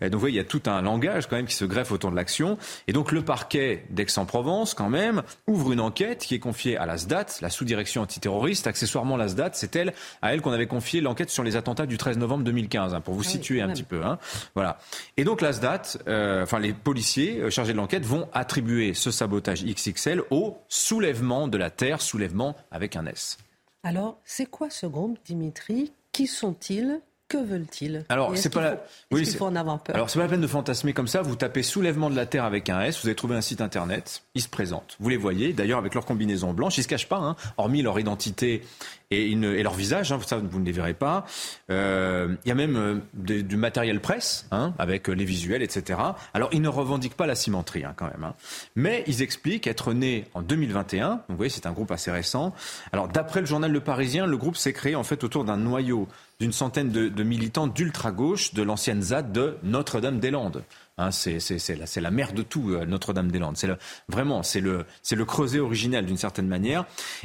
[0.00, 2.10] Donc vous voyez, il y a tout un langage quand même qui se greffe autour
[2.10, 2.58] de l'action.
[2.88, 6.96] Et donc le parquet d'Aix-en-Provence, quand même, ouvre une enquête qui est confiée à la
[6.96, 8.66] SDAT, la sous-direction antiterroriste.
[8.66, 11.98] Accessoirement, la SDAT, c'est elle, à elle qu'on avait confié l'enquête sur les attentats du
[11.98, 14.04] 13 novembre 2015, hein, pour vous ah situer un petit peu.
[14.04, 14.18] Hein.
[14.54, 14.78] Voilà.
[15.16, 19.10] Et donc la SDAT, euh, enfin les policiers euh, chargés de l'enquête vont attribuer ce
[19.10, 23.38] sabotage XXL au soulèvement de la Terre, soulèvement avec un S.
[23.82, 25.92] Alors, c'est quoi ce groupe, Dimitri?
[26.12, 27.00] Qui sont-ils?
[27.28, 28.04] Que veulent-ils?
[28.08, 28.84] Alors, c'est pas la...
[29.10, 29.96] oui, faut en avoir peur?
[29.96, 31.22] Alors, c'est pas la peine de fantasmer comme ça.
[31.22, 34.22] Vous tapez soulèvement de la Terre avec un S, vous allez trouver un site internet.
[34.34, 34.96] Ils se présentent.
[35.00, 36.78] Vous les voyez, d'ailleurs, avec leur combinaison blanche.
[36.78, 38.62] Ils se cachent pas, hein, hormis leur identité
[39.10, 40.12] et, et leur visage.
[40.12, 41.24] Hein, ça, vous ne les verrez pas.
[41.70, 45.98] Euh, il y a même euh, du matériel presse, hein, avec les visuels, etc.
[46.32, 48.32] Alors, ils ne revendiquent pas la cimenterie, quand même.
[48.76, 51.08] Mais ils expliquent être nés en 2021.
[51.08, 52.54] Donc, vous voyez, c'est un groupe assez récent.
[52.92, 56.06] Alors, d'après le journal Le Parisien, le groupe s'est créé en fait autour d'un noyau
[56.40, 60.64] d'une centaine de, militants d'ultra-gauche de l'ancienne ZAD de Notre-Dame-des-Landes.
[60.98, 61.38] Hein, c'est
[61.76, 63.56] la, la, mère de tout, euh, Notre-Dame-des-Landes.
[63.56, 63.68] C'est
[64.08, 66.84] vraiment, c'est le, le creuset originel d'une certaine manière.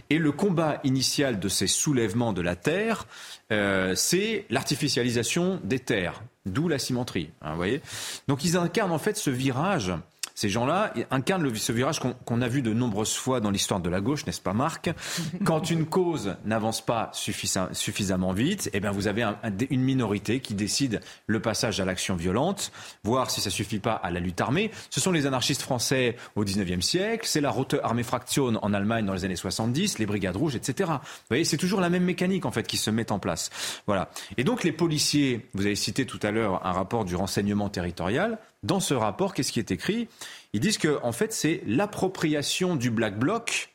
[0.10, 3.06] Et le combat initial de ces soulèvements de la terre,
[3.52, 7.32] euh, c'est l'artificialisation des terres, d'où la cimenterie.
[7.41, 7.82] Hein, voyez
[8.28, 9.93] Donc ils incarnent en fait ce virage
[10.36, 14.02] ces gens-là incarnent ce virage qu'on a vu de nombreuses fois dans l'histoire de la
[14.02, 14.89] gauche, n'est-ce pas Marc
[15.46, 19.26] Quand une cause n'avance pas suffisamment vite, eh bien vous avez
[19.70, 22.72] une minorité qui décide le passage à l'action violente,
[23.04, 24.72] voir si ça suffit pas à la lutte armée.
[24.89, 29.06] Ce sont les anarchistes français au 19e siècle, c'est la Rote Armee Fraktion en Allemagne
[29.06, 30.91] dans les années 70, les brigades rouges, etc.
[30.91, 33.50] Vous voyez, c'est toujours la même mécanique en fait qui se met en place.
[33.88, 34.10] Voilà.
[34.38, 38.39] Et donc les policiers, vous avez cité tout à l'heure un rapport du renseignement territorial,
[38.63, 40.08] dans ce rapport, qu'est-ce qui est écrit?
[40.54, 43.69] Ils disent que, en fait, c'est l'appropriation du Black Bloc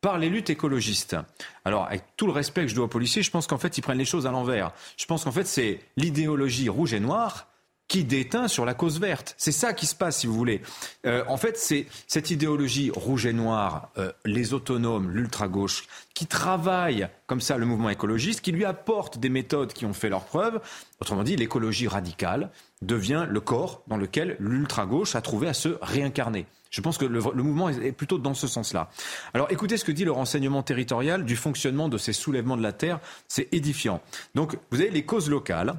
[0.00, 1.16] par les luttes écologistes.
[1.64, 3.82] Alors, avec tout le respect que je dois aux policiers, je pense qu'en fait, ils
[3.82, 4.72] prennent les choses à l'envers.
[4.96, 7.46] Je pense qu'en fait, c'est l'idéologie rouge et noire
[7.86, 9.34] qui déteint sur la cause verte.
[9.36, 10.62] C'est ça qui se passe, si vous voulez.
[11.06, 17.06] Euh, en fait, c'est cette idéologie rouge et noire, euh, les autonomes, l'ultra-gauche, qui travaillent
[17.26, 20.60] comme ça le mouvement écologiste, qui lui apporte des méthodes qui ont fait leurs preuves.
[21.00, 22.50] Autrement dit, l'écologie radicale
[22.82, 26.46] devient le corps dans lequel l'ultra-gauche a trouvé à se réincarner.
[26.70, 28.88] Je pense que le, mouvement est plutôt dans ce sens-là.
[29.34, 32.72] Alors écoutez ce que dit le renseignement territorial du fonctionnement de ces soulèvements de la
[32.72, 32.98] Terre.
[33.28, 34.00] C'est édifiant.
[34.34, 35.74] Donc vous avez les causes locales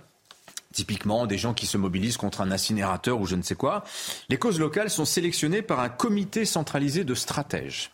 [0.74, 3.84] typiquement des gens qui se mobilisent contre un incinérateur ou je ne sais quoi.
[4.30, 7.92] Les causes locales sont sélectionnées par un comité centralisé de stratèges.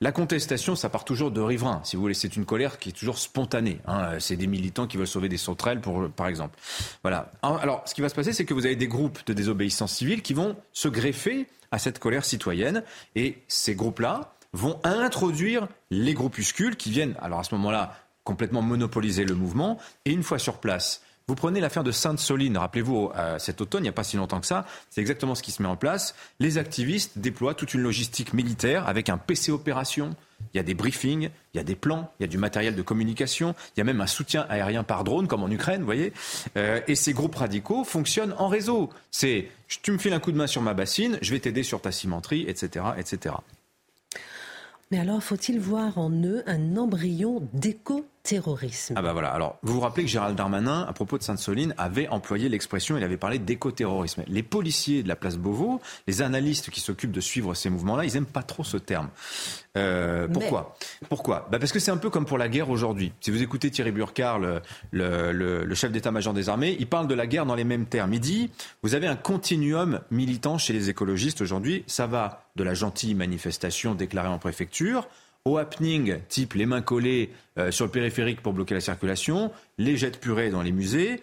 [0.00, 1.80] La contestation, ça part toujours de riverains.
[1.84, 3.78] Si vous voulez, c'est une colère qui est toujours spontanée.
[3.86, 4.18] Hein.
[4.18, 5.80] C'est des militants qui veulent sauver des sauterelles,
[6.16, 6.58] par exemple.
[7.02, 7.30] Voilà.
[7.42, 10.22] Alors, ce qui va se passer, c'est que vous avez des groupes de désobéissance civile
[10.22, 12.82] qui vont se greffer à cette colère citoyenne.
[13.14, 19.24] Et ces groupes-là vont introduire les groupuscules qui viennent, alors à ce moment-là, complètement monopoliser
[19.24, 19.78] le mouvement.
[20.04, 23.84] Et une fois sur place, vous prenez l'affaire de Sainte-Soline, rappelez-vous, euh, cet automne, il
[23.84, 26.14] n'y a pas si longtemps que ça, c'est exactement ce qui se met en place.
[26.38, 30.14] Les activistes déploient toute une logistique militaire avec un PC opération.
[30.52, 32.76] Il y a des briefings, il y a des plans, il y a du matériel
[32.76, 35.86] de communication, il y a même un soutien aérien par drone, comme en Ukraine, vous
[35.86, 36.12] voyez.
[36.58, 38.90] Euh, et ces groupes radicaux fonctionnent en réseau.
[39.10, 39.48] C'est,
[39.82, 41.90] tu me files un coup de main sur ma bassine, je vais t'aider sur ta
[41.90, 43.36] cimenterie, etc., etc.
[44.90, 48.94] Mais alors, faut-il voir en eux un embryon d'éco terrorisme.
[48.96, 49.28] Ah bah voilà.
[49.28, 53.04] Alors, vous vous rappelez que Gérald Darmanin, à propos de Sainte-Soline, avait employé l'expression, il
[53.04, 54.24] avait parlé d'écoterrorisme.
[54.26, 58.14] Les policiers de la place Beauvau, les analystes qui s'occupent de suivre ces mouvements-là, ils
[58.14, 59.10] n'aiment pas trop ce terme.
[59.76, 60.74] Euh, pourquoi?
[61.10, 61.48] Pourquoi?
[61.52, 63.12] Bah Parce que c'est un peu comme pour la guerre aujourd'hui.
[63.20, 67.14] Si vous écoutez Thierry Burkhardt, le, le, le chef d'état-major des armées, il parle de
[67.14, 68.14] la guerre dans les mêmes termes.
[68.14, 68.50] Il dit,
[68.82, 73.94] vous avez un continuum militant chez les écologistes aujourd'hui, ça va de la gentille manifestation
[73.94, 75.08] déclarée en préfecture
[75.44, 79.96] au happening type les mains collées euh, sur le périphérique pour bloquer la circulation, les
[79.96, 81.22] jets de purée dans les musées.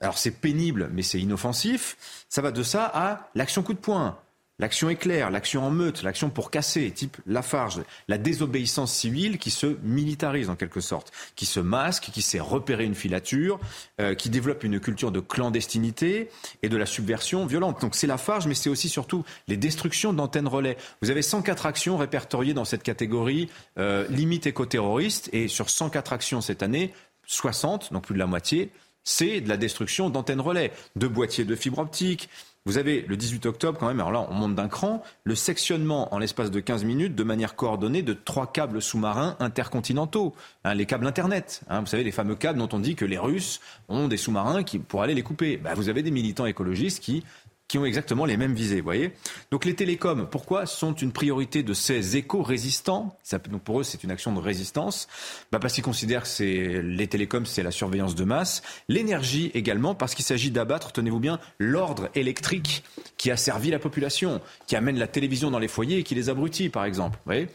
[0.00, 2.24] Alors c'est pénible, mais c'est inoffensif.
[2.28, 4.18] Ça va de ça à l'action coup de poing.
[4.60, 9.78] L'action éclair, l'action en meute, l'action pour casser, type Lafarge, la désobéissance civile qui se
[9.82, 13.58] militarise en quelque sorte, qui se masque, qui sait repérer une filature,
[14.02, 16.28] euh, qui développe une culture de clandestinité
[16.62, 17.80] et de la subversion violente.
[17.80, 20.76] Donc c'est Lafarge, mais c'est aussi surtout les destructions d'antennes relais.
[21.00, 26.42] Vous avez 104 actions répertoriées dans cette catégorie euh, limite éco-terroriste, et sur 104 actions
[26.42, 26.92] cette année,
[27.26, 28.70] 60, donc plus de la moitié,
[29.04, 32.28] c'est de la destruction d'antennes relais, de boîtiers de fibre optique,
[32.66, 36.14] vous avez le 18 octobre quand même, alors là on monte d'un cran, le sectionnement
[36.14, 40.86] en l'espace de 15 minutes de manière coordonnée de trois câbles sous-marins intercontinentaux, hein, les
[40.86, 41.62] câbles Internet.
[41.68, 44.62] Hein, vous savez, les fameux câbles dont on dit que les Russes ont des sous-marins
[44.62, 45.56] qui, pour aller les couper.
[45.56, 47.24] Bah, vous avez des militants écologistes qui
[47.70, 49.12] qui ont exactement les mêmes visées, voyez.
[49.52, 53.16] Donc les télécoms, pourquoi sont une priorité de ces éco-résistants?
[53.48, 55.06] Donc pour eux, c'est une action de résistance.
[55.52, 58.62] Bah parce qu'ils considèrent que les télécoms, c'est la surveillance de masse.
[58.88, 62.82] L'énergie également, parce qu'il s'agit d'abattre, tenez-vous bien, l'ordre électrique
[63.16, 66.28] qui a servi la population, qui amène la télévision dans les foyers et qui les
[66.28, 67.18] abrutit, par exemple.
[67.18, 67.46] Vous voyez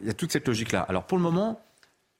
[0.00, 0.80] Il y a toute cette logique-là.
[0.80, 1.60] Alors pour le moment,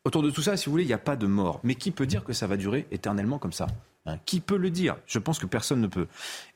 [0.04, 1.60] autour de tout ça, si vous voulez, il n'y a pas de mort.
[1.64, 3.68] Mais qui peut dire que ça va durer éternellement comme ça?
[4.08, 4.96] Hein, qui peut le dire?
[5.06, 6.06] Je pense que personne ne peut.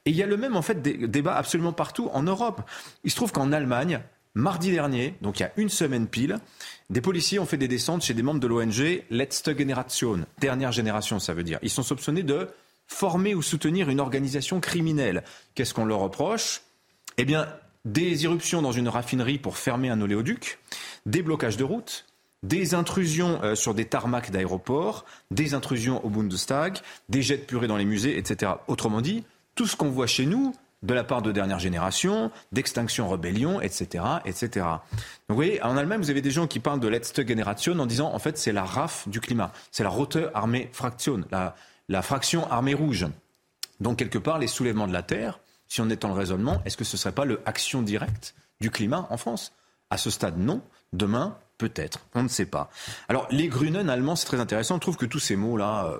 [0.06, 2.62] Et il y a le même en fait débat absolument partout en Europe.
[3.04, 4.00] Il se trouve qu'en Allemagne,
[4.34, 6.38] mardi dernier, donc il y a une semaine pile,
[6.88, 11.18] des policiers ont fait des descentes chez des membres de l'ONG Letzte Generation, dernière génération,
[11.18, 11.58] ça veut dire.
[11.62, 12.48] Ils sont soupçonnés de
[12.86, 15.22] former ou soutenir une organisation criminelle.
[15.54, 16.62] Qu'est-ce qu'on leur reproche?
[17.18, 17.46] Eh bien,
[17.84, 20.58] des irruptions dans une raffinerie pour fermer un oléoduc,
[21.04, 22.06] des blocages de routes,
[22.42, 26.78] des intrusions euh, sur des tarmacs d'aéroports, des intrusions au Bundestag,
[27.08, 28.52] des jets de purée dans les musées, etc.
[28.66, 29.24] Autrement dit,
[29.54, 34.04] tout ce qu'on voit chez nous, de la part de dernière génération, d'extinction rébellion, etc.,
[34.24, 34.66] etc.
[35.28, 38.12] Vous voyez, en Allemagne, vous avez des gens qui parlent de letzte Generation en disant,
[38.12, 41.54] en fait, c'est la RAF du climat, c'est la Rote Armee Fraktion, la,
[41.88, 43.06] la fraction armée rouge.
[43.80, 46.76] Donc quelque part, les soulèvements de la terre, si on est dans le raisonnement, est-ce
[46.76, 49.52] que ce ne serait pas le action directe du climat en France?
[49.90, 50.62] À ce stade, non.
[50.92, 52.70] Demain, Peut-être, on ne sait pas.
[53.08, 54.74] Alors, les Grünen allemands, c'est très intéressant.
[54.74, 55.98] On trouve que tous ces mots-là, euh,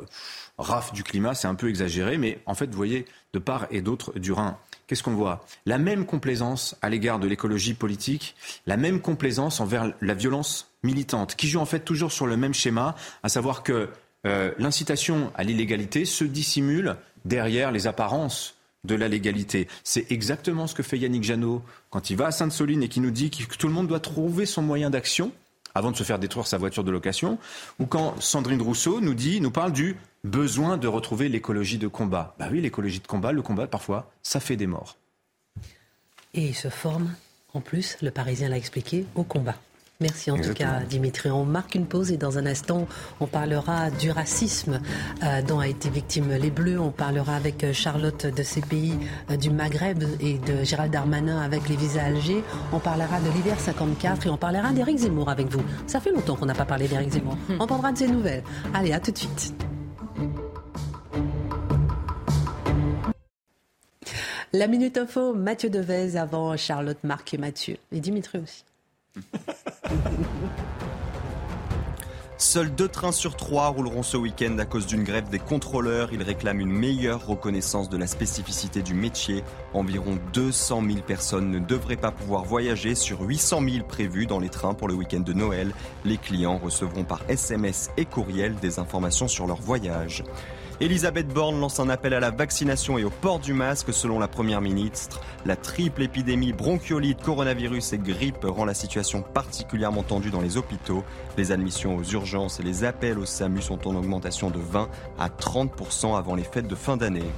[0.59, 3.81] raf du climat, c'est un peu exagéré, mais en fait, vous voyez, de part et
[3.81, 5.47] d'autre du Rhin, qu'est-ce qu'on voit?
[5.65, 8.35] La même complaisance à l'égard de l'écologie politique,
[8.67, 12.55] la même complaisance envers la violence militante, qui joue en fait toujours sur le même
[12.55, 13.89] schéma, à savoir que
[14.27, 19.69] euh, l'incitation à l'illégalité se dissimule derrière les apparences de la légalité.
[19.85, 23.13] C'est exactement ce que fait Yannick Janot quand il va à Sainte-Soline et qui nous
[23.13, 25.31] dit que tout le monde doit trouver son moyen d'action
[25.75, 27.39] avant de se faire détruire sa voiture de location,
[27.79, 32.35] ou quand Sandrine Rousseau nous dit, nous parle du besoin de retrouver l'écologie de combat.
[32.39, 34.97] Bah oui, l'écologie de combat, le combat parfois, ça fait des morts.
[36.35, 37.15] Et il se forme,
[37.53, 39.57] en plus, le Parisien l'a expliqué, au combat.
[40.03, 41.31] Merci en tout cas Dimitri.
[41.31, 42.89] On marque une pause et dans un instant
[43.21, 44.81] on parlera du racisme
[45.23, 46.81] euh, dont a été victime les Bleus.
[46.81, 48.99] On parlera avec euh, Charlotte de ces pays
[49.31, 52.43] euh, du Maghreb et de Gérald Darmanin avec les visas Alger.
[52.73, 55.63] On parlera de l'hiver 54 et on parlera d'Éric Zemmour avec vous.
[55.87, 57.37] Ça fait longtemps qu'on n'a pas parlé d'Éric Zemmour.
[57.49, 57.59] Hmm.
[57.61, 58.43] On prendra de ses nouvelles.
[58.75, 59.55] Allez, à tout de suite.
[64.53, 67.77] La Minute Info, Mathieu Devez avant Charlotte, Marc et Mathieu.
[67.93, 68.65] Et Dimitri aussi.
[72.39, 76.13] Seuls deux trains sur trois rouleront ce week-end à cause d'une grève des contrôleurs.
[76.13, 79.45] Ils réclament une meilleure reconnaissance de la spécificité du métier.
[79.75, 84.49] Environ 200 000 personnes ne devraient pas pouvoir voyager sur 800 000 prévus dans les
[84.49, 85.73] trains pour le week-end de Noël.
[86.05, 90.25] Les clients recevront par SMS et courriel des informations sur leur voyage.
[90.83, 94.27] Elisabeth Borne lance un appel à la vaccination et au port du masque selon la
[94.27, 95.21] Première ministre.
[95.47, 101.05] La triple épidémie bronchiolite, coronavirus et grippe rend la situation particulièrement tendue dans les hôpitaux.
[101.39, 104.89] Les admissions aux urgences et les appels au SAMU sont en augmentation de 20
[105.21, 107.31] à 30% avant les fêtes de fin d'année.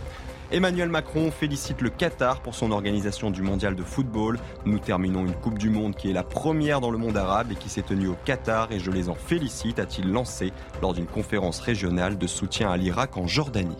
[0.52, 4.38] Emmanuel Macron félicite le Qatar pour son organisation du mondial de football.
[4.64, 7.56] Nous terminons une Coupe du Monde qui est la première dans le monde arabe et
[7.56, 10.52] qui s'est tenue au Qatar et je les en félicite, a-t-il lancé
[10.82, 13.76] lors d'une conférence régionale de soutien à l'Irak en Jordanie.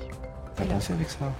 [0.58, 1.32] avec ça?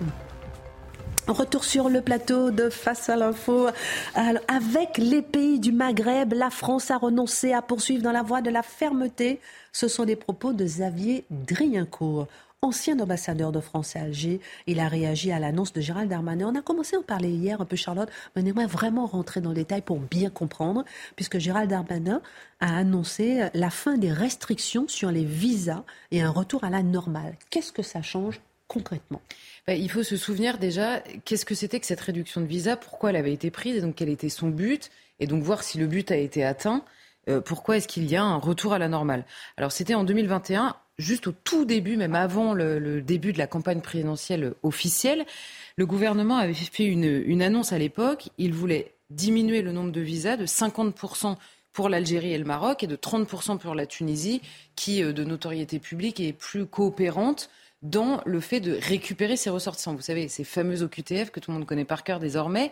[1.27, 3.69] Retour sur le plateau de Face à l'info.
[4.15, 8.51] Avec les pays du Maghreb, la France a renoncé à poursuivre dans la voie de
[8.51, 9.41] la fermeté.
[9.73, 12.29] Ce sont des propos de Xavier Driencourt
[12.65, 14.41] ancien ambassadeur de France à Alger.
[14.67, 16.49] Il a réagi à l'annonce de Gérald Darmanin.
[16.49, 19.41] On a commencé à en parler hier un peu, Charlotte, mais on aimerait vraiment rentrer
[19.41, 22.23] dans le détail pour bien comprendre, puisque Gérald Darmanin
[22.61, 27.37] a annoncé la fin des restrictions sur les visas et un retour à la normale.
[27.51, 29.21] Qu'est-ce que ça change concrètement?
[29.67, 33.11] Bah, il faut se souvenir déjà qu'est-ce que c'était que cette réduction de visa, pourquoi
[33.11, 35.87] elle avait été prise et donc quel était son but, et donc voir si le
[35.87, 36.85] but a été atteint.
[37.29, 39.25] Euh, pourquoi est-ce qu'il y a un retour à la normale?
[39.57, 43.81] Alors c'était en 2021 juste au tout début, même avant le, début de la campagne
[43.81, 45.25] présidentielle officielle,
[45.77, 48.29] le gouvernement avait fait une, annonce à l'époque.
[48.39, 51.37] Il voulait diminuer le nombre de visas de 50%
[51.73, 54.41] pour l'Algérie et le Maroc et de 30% pour la Tunisie,
[54.77, 57.51] qui, euh, de notoriété publique, est plus coopérante
[57.83, 59.95] dans le fait de récupérer ses ressortissants.
[59.95, 62.71] Vous savez, ces fameux OQTF que tout le monde connaît par cœur désormais.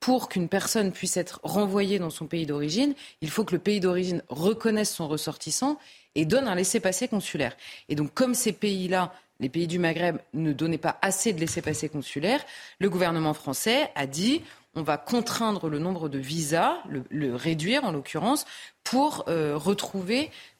[0.00, 3.80] Pour qu'une personne puisse être renvoyée dans son pays d'origine, il faut que le pays
[3.80, 5.78] d'origine reconnaisse son ressortissant
[6.14, 7.56] et donne un laissez-passer consulaire.
[7.88, 11.88] Et donc, comme ces pays-là les pays du Maghreb ne donnaient pas assez de laissez-passer
[11.88, 12.44] consulaires,
[12.78, 14.42] le gouvernement français a dit
[14.74, 18.44] on va contraindre le nombre de visas, le, réduire en l'occurrence,
[18.84, 19.58] pour euh,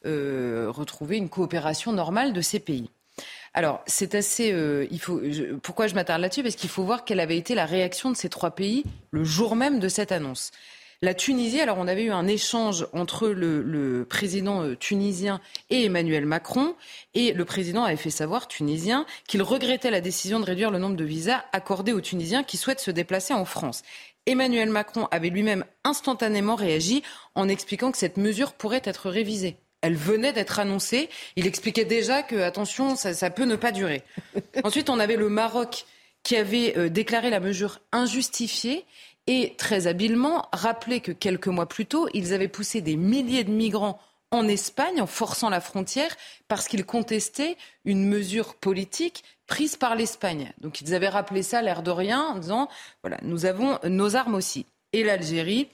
[0.05, 2.89] euh, retrouver une coopération normale de ces pays.
[3.53, 4.51] Alors, c'est assez.
[4.53, 5.21] Euh, il faut,
[5.61, 6.43] pourquoi je m'attarde là-dessus?
[6.43, 9.55] Parce qu'il faut voir quelle avait été la réaction de ces trois pays le jour
[9.55, 10.51] même de cette annonce.
[11.03, 16.27] La Tunisie, alors on avait eu un échange entre le, président euh, tunisien et Emmanuel
[16.27, 16.75] Macron,
[17.15, 20.95] et le président avait fait savoir, tunisien, qu'il regrettait la décision de réduire le nombre
[20.95, 23.81] de visas accordés aux Tunisiens qui souhaitent se déplacer en France.
[24.27, 27.01] Emmanuel Macron avait lui-même instantanément réagi
[27.33, 29.57] en expliquant que cette mesure pourrait être révisée.
[29.81, 31.09] Elle venait d'être annoncée.
[31.35, 34.03] Il expliquait déjà que, attention, ça, ça peut ne pas durer.
[34.63, 35.85] Ensuite, on avait le Maroc
[36.23, 38.85] qui avait euh, déclaré la mesure injustifiée
[39.27, 43.51] et très habilement rappeler que quelques mois plus tôt, ils avaient poussé des milliers de
[43.51, 43.99] migrants
[44.31, 46.15] en Espagne en forçant la frontière
[46.47, 50.53] parce qu'ils contestaient une mesure politique prise par l'Espagne.
[50.61, 52.69] Donc ils avaient rappelé ça l'air de rien en disant
[53.03, 54.65] voilà, nous avons nos armes aussi.
[54.93, 55.67] Et l'Algérie,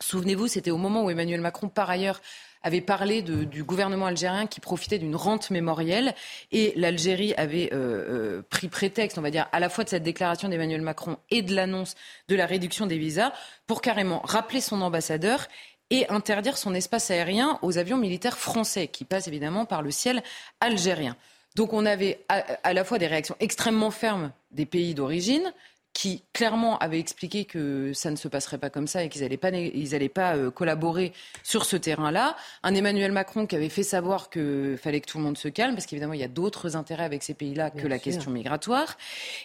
[0.00, 2.20] souvenez-vous, c'était au moment où Emmanuel Macron par ailleurs
[2.62, 6.14] avait parlé du gouvernement algérien qui profitait d'une rente mémorielle
[6.52, 10.02] et l'Algérie avait euh, euh, pris prétexte, on va dire, à la fois de cette
[10.02, 11.94] déclaration d'Emmanuel Macron et de l'annonce
[12.28, 13.32] de la réduction des visas
[13.66, 15.48] pour carrément rappeler son ambassadeur
[15.90, 20.22] et interdire son espace aérien aux avions militaires français qui passent évidemment par le ciel
[20.60, 21.16] algérien.
[21.54, 25.52] Donc on avait à la fois des réactions extrêmement fermes des pays d'origine,
[25.92, 29.36] qui clairement avaient expliqué que ça ne se passerait pas comme ça et qu'ils n'allaient
[29.36, 32.36] pas, ils pas euh, collaborer sur ce terrain-là.
[32.62, 35.74] Un Emmanuel Macron qui avait fait savoir qu'il fallait que tout le monde se calme,
[35.74, 38.96] parce qu'évidemment, il y a d'autres intérêts avec ces pays-là que la question migratoire.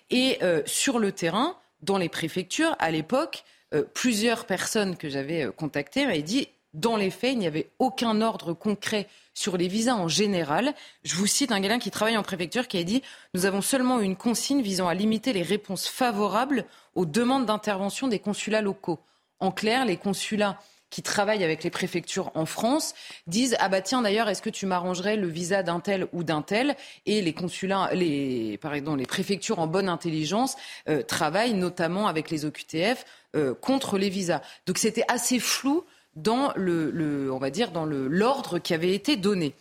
[0.09, 5.49] Et euh, sur le terrain, dans les préfectures, à l'époque, euh, plusieurs personnes que j'avais
[5.55, 9.95] contactées m'avaient dit, dans les faits, il n'y avait aucun ordre concret sur les visas
[9.95, 10.73] en général.
[11.03, 13.01] Je vous cite un gars qui travaille en préfecture qui a dit
[13.33, 18.19] Nous avons seulement une consigne visant à limiter les réponses favorables aux demandes d'intervention des
[18.19, 18.99] consulats locaux.
[19.39, 22.93] En clair, les consulats qui travaillent avec les préfectures en France
[23.27, 26.41] disent ah bah tiens d'ailleurs est-ce que tu m'arrangerais le visa d'un tel ou d'un
[26.41, 26.75] tel?
[27.05, 30.55] Et les consulats les pardon les préfectures en bonne intelligence
[30.87, 35.83] euh, travaillent notamment avec les OQTF euh, contre les visas donc c'était assez flou
[36.17, 39.53] dans le, on va dire, dans l'ordre qui avait été donné.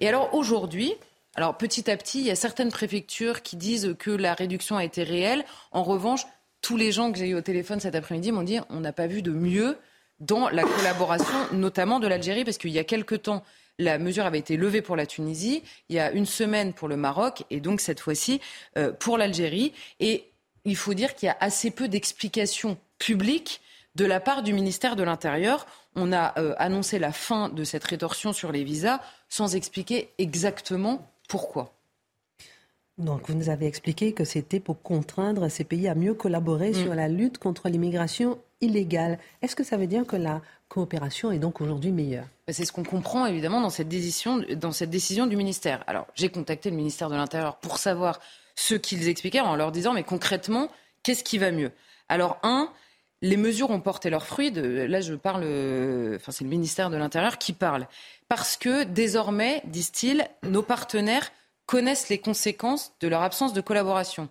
[0.00, 0.94] Et alors aujourd'hui,
[1.34, 4.84] alors petit à petit, il y a certaines préfectures qui disent que la réduction a
[4.84, 5.44] été réelle.
[5.72, 6.26] En revanche,
[6.60, 9.06] tous les gens que j'ai eu au téléphone cet après-midi m'ont dit on n'a pas
[9.06, 9.78] vu de mieux
[10.20, 13.42] dans la collaboration, notamment de l'Algérie, parce qu'il y a quelque temps,
[13.78, 16.96] la mesure avait été levée pour la Tunisie, il y a une semaine pour le
[16.96, 18.40] Maroc, et donc cette fois-ci
[18.76, 19.72] euh, pour l'Algérie.
[19.98, 20.30] Et
[20.64, 23.62] il faut dire qu'il y a assez peu d'explications publiques
[23.94, 27.84] De la part du ministère de l'Intérieur, on a euh, annoncé la fin de cette
[27.84, 31.74] rétorsion sur les visas sans expliquer exactement pourquoi.
[32.98, 36.74] Donc, vous nous avez expliqué que c'était pour contraindre ces pays à mieux collaborer Mm.
[36.74, 39.18] sur la lutte contre l'immigration illégale.
[39.42, 42.26] Est-ce que ça veut dire que la coopération est donc aujourd'hui meilleure?
[42.46, 45.84] Ben, C'est ce qu'on comprend évidemment dans cette, décision, dans cette décision du ministère.
[45.86, 48.20] Alors, j'ai contacté le ministère de l'Intérieur pour savoir
[48.54, 50.68] ce qu'ils expliquaient en leur disant, mais concrètement,
[51.02, 51.72] qu'est-ce qui va mieux?
[52.08, 52.70] Alors, un,
[53.22, 54.50] les mesures ont porté leurs fruits.
[54.50, 57.86] Là, je parle, euh, enfin, c'est le ministère de l'Intérieur qui parle.
[58.28, 61.30] Parce que désormais, disent-ils, nos partenaires
[61.66, 64.28] connaissent les conséquences de leur absence de collaboration.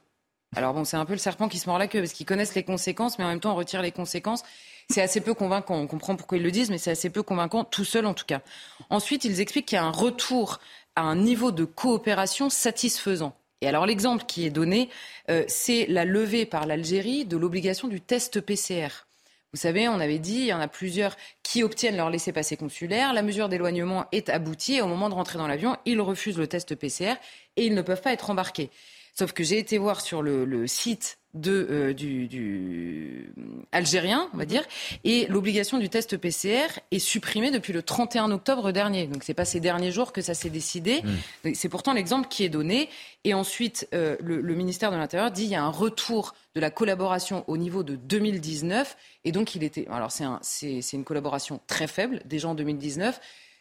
[0.53, 2.55] Alors bon, c'est un peu le serpent qui se mord la queue parce qu'ils connaissent
[2.55, 4.43] les conséquences, mais en même temps on retire les conséquences.
[4.89, 5.75] C'est assez peu convaincant.
[5.75, 8.25] On comprend pourquoi ils le disent, mais c'est assez peu convaincant, tout seul en tout
[8.25, 8.41] cas.
[8.89, 10.59] Ensuite, ils expliquent qu'il y a un retour
[10.97, 13.33] à un niveau de coopération satisfaisant.
[13.61, 14.89] Et alors l'exemple qui est donné,
[15.29, 19.05] euh, c'est la levée par l'Algérie de l'obligation du test PCR.
[19.53, 23.13] Vous savez, on avait dit, il y en a plusieurs qui obtiennent leur laissez-passer consulaire.
[23.13, 26.47] La mesure d'éloignement est aboutie et au moment de rentrer dans l'avion, ils refusent le
[26.47, 27.15] test PCR
[27.57, 28.69] et ils ne peuvent pas être embarqués.
[29.13, 33.33] Sauf que j'ai été voir sur le, le site de, euh, du, du
[33.71, 34.63] algérien, on va dire,
[35.03, 39.07] et l'obligation du test PCR est supprimée depuis le 31 octobre dernier.
[39.07, 41.01] Donc c'est pas ces derniers jours que ça s'est décidé.
[41.43, 42.89] Donc, C'est pourtant l'exemple qui est donné.
[43.23, 46.59] Et ensuite, euh, le, le ministère de l'Intérieur dit il y a un retour de
[46.59, 48.97] la collaboration au niveau de 2019.
[49.23, 49.87] Et donc il était.
[49.89, 53.19] Alors c'est un, c'est, c'est une collaboration très faible déjà en 2019.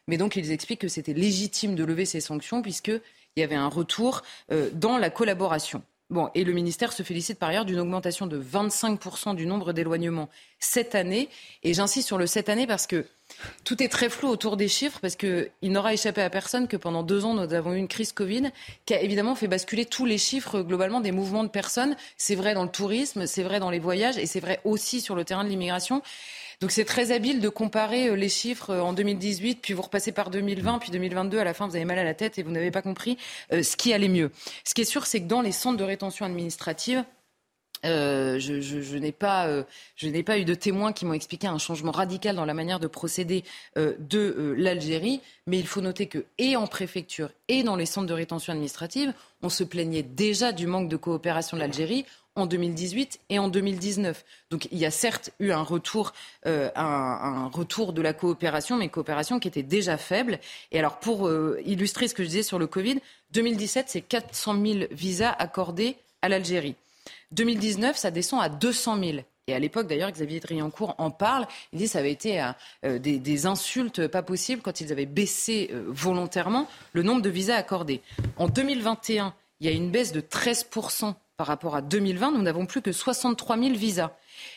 [0.08, 2.62] Mais donc ils expliquent que c'était légitime de lever ces sanctions
[3.34, 5.82] puisqu'il y avait un retour euh, dans la collaboration.
[6.10, 10.28] Bon, et le ministère se félicite par ailleurs d'une augmentation de 25% du nombre d'éloignements
[10.58, 11.28] cette année.
[11.62, 13.06] Et j'insiste sur le cette année parce que
[13.62, 17.04] tout est très flou autour des chiffres, parce qu'il n'aura échappé à personne que pendant
[17.04, 18.50] deux ans, nous avons eu une crise Covid
[18.86, 21.94] qui a évidemment fait basculer tous les chiffres globalement des mouvements de personnes.
[22.16, 25.14] C'est vrai dans le tourisme, c'est vrai dans les voyages et c'est vrai aussi sur
[25.14, 26.02] le terrain de l'immigration.
[26.60, 30.12] Donc c'est très habile de comparer euh, les chiffres euh, en 2018, puis vous repassez
[30.12, 32.50] par 2020, puis 2022, à la fin vous avez mal à la tête et vous
[32.50, 33.16] n'avez pas compris
[33.52, 34.30] euh, ce qui allait mieux.
[34.64, 37.02] Ce qui est sûr, c'est que dans les centres de rétention administrative,
[37.82, 39.48] je, n'ai pas,
[40.38, 43.42] eu de témoins qui m'ont expliqué un changement radical dans la manière de procéder
[43.74, 48.12] de l'Algérie, mais il faut noter que et en préfecture et dans les centres de
[48.12, 52.04] rétention administrative, on se plaignait déjà du manque de coopération de l'Algérie
[52.40, 54.24] en 2018 et en 2019.
[54.50, 56.12] Donc il y a certes eu un retour,
[56.46, 60.38] euh, un, retour de la coopération, mais coopération qui était déjà faible.
[60.72, 63.00] Et alors pour euh, illustrer ce que je disais sur le Covid,
[63.32, 66.74] 2017 c'est 400 000 visas accordés à l'Algérie.
[67.32, 69.18] 2019, ça descend à 200 000.
[69.46, 71.46] Et à l'époque, d'ailleurs, Xavier Driancourt en parle.
[71.72, 72.44] Il dit que ça avait été
[72.84, 78.00] euh, des, insultes pas possibles quand ils avaient baissé volontairement le nombre de visas accordés.
[78.36, 80.64] En 2021, il y a une baisse de 13
[81.40, 82.32] par rapport à 2020.
[82.32, 84.10] Nous n'avons plus que 63 000 visas.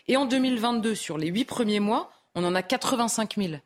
[0.10, 3.52] Et en 2022, sur les huit premiers mois, on en a 85 000.
[3.52, 3.62] Donc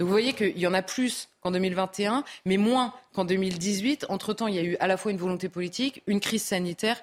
[0.00, 4.04] vous voyez qu'il y en a plus qu'en 2021, mais moins qu'en 2018.
[4.10, 7.00] Entre-temps, il y a eu à la fois une volonté politique, une crise sanitaire.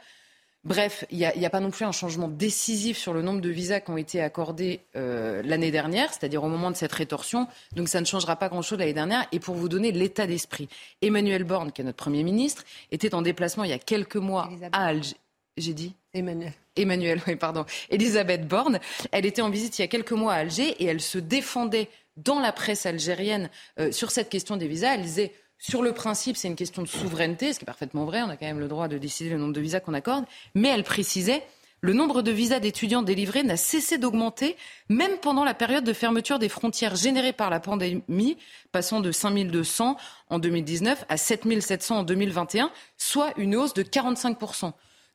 [0.63, 3.79] Bref, il n'y a, pas non plus un changement décisif sur le nombre de visas
[3.79, 7.47] qui ont été accordés euh, l'année dernière, c'est-à-dire au moment de cette rétorsion.
[7.75, 9.25] Donc ça ne changera pas grand-chose l'année dernière.
[9.31, 10.69] Et pour vous donner l'état d'esprit,
[11.01, 14.51] Emmanuel Borne, qui est notre Premier ministre, était en déplacement il y a quelques mois
[14.71, 15.15] à Alger.
[15.57, 16.53] J'ai dit Emmanuel.
[16.75, 17.65] Emmanuel, oui, pardon.
[17.89, 18.79] Elisabeth Borne.
[19.11, 21.89] Elle était en visite il y a quelques mois à Alger et elle se défendait
[22.17, 23.49] dans la presse algérienne
[23.79, 24.95] euh, sur cette question des visas.
[24.95, 28.21] Elle disait sur le principe, c'est une question de souveraineté, ce qui est parfaitement vrai.
[28.23, 30.25] On a quand même le droit de décider le nombre de visas qu'on accorde.
[30.55, 31.43] Mais elle précisait,
[31.81, 34.55] le nombre de visas d'étudiants délivrés n'a cessé d'augmenter,
[34.89, 38.37] même pendant la période de fermeture des frontières générée par la pandémie,
[38.71, 39.97] passant de 5200
[40.29, 44.37] en 2019 à 7700 en 2021, soit une hausse de 45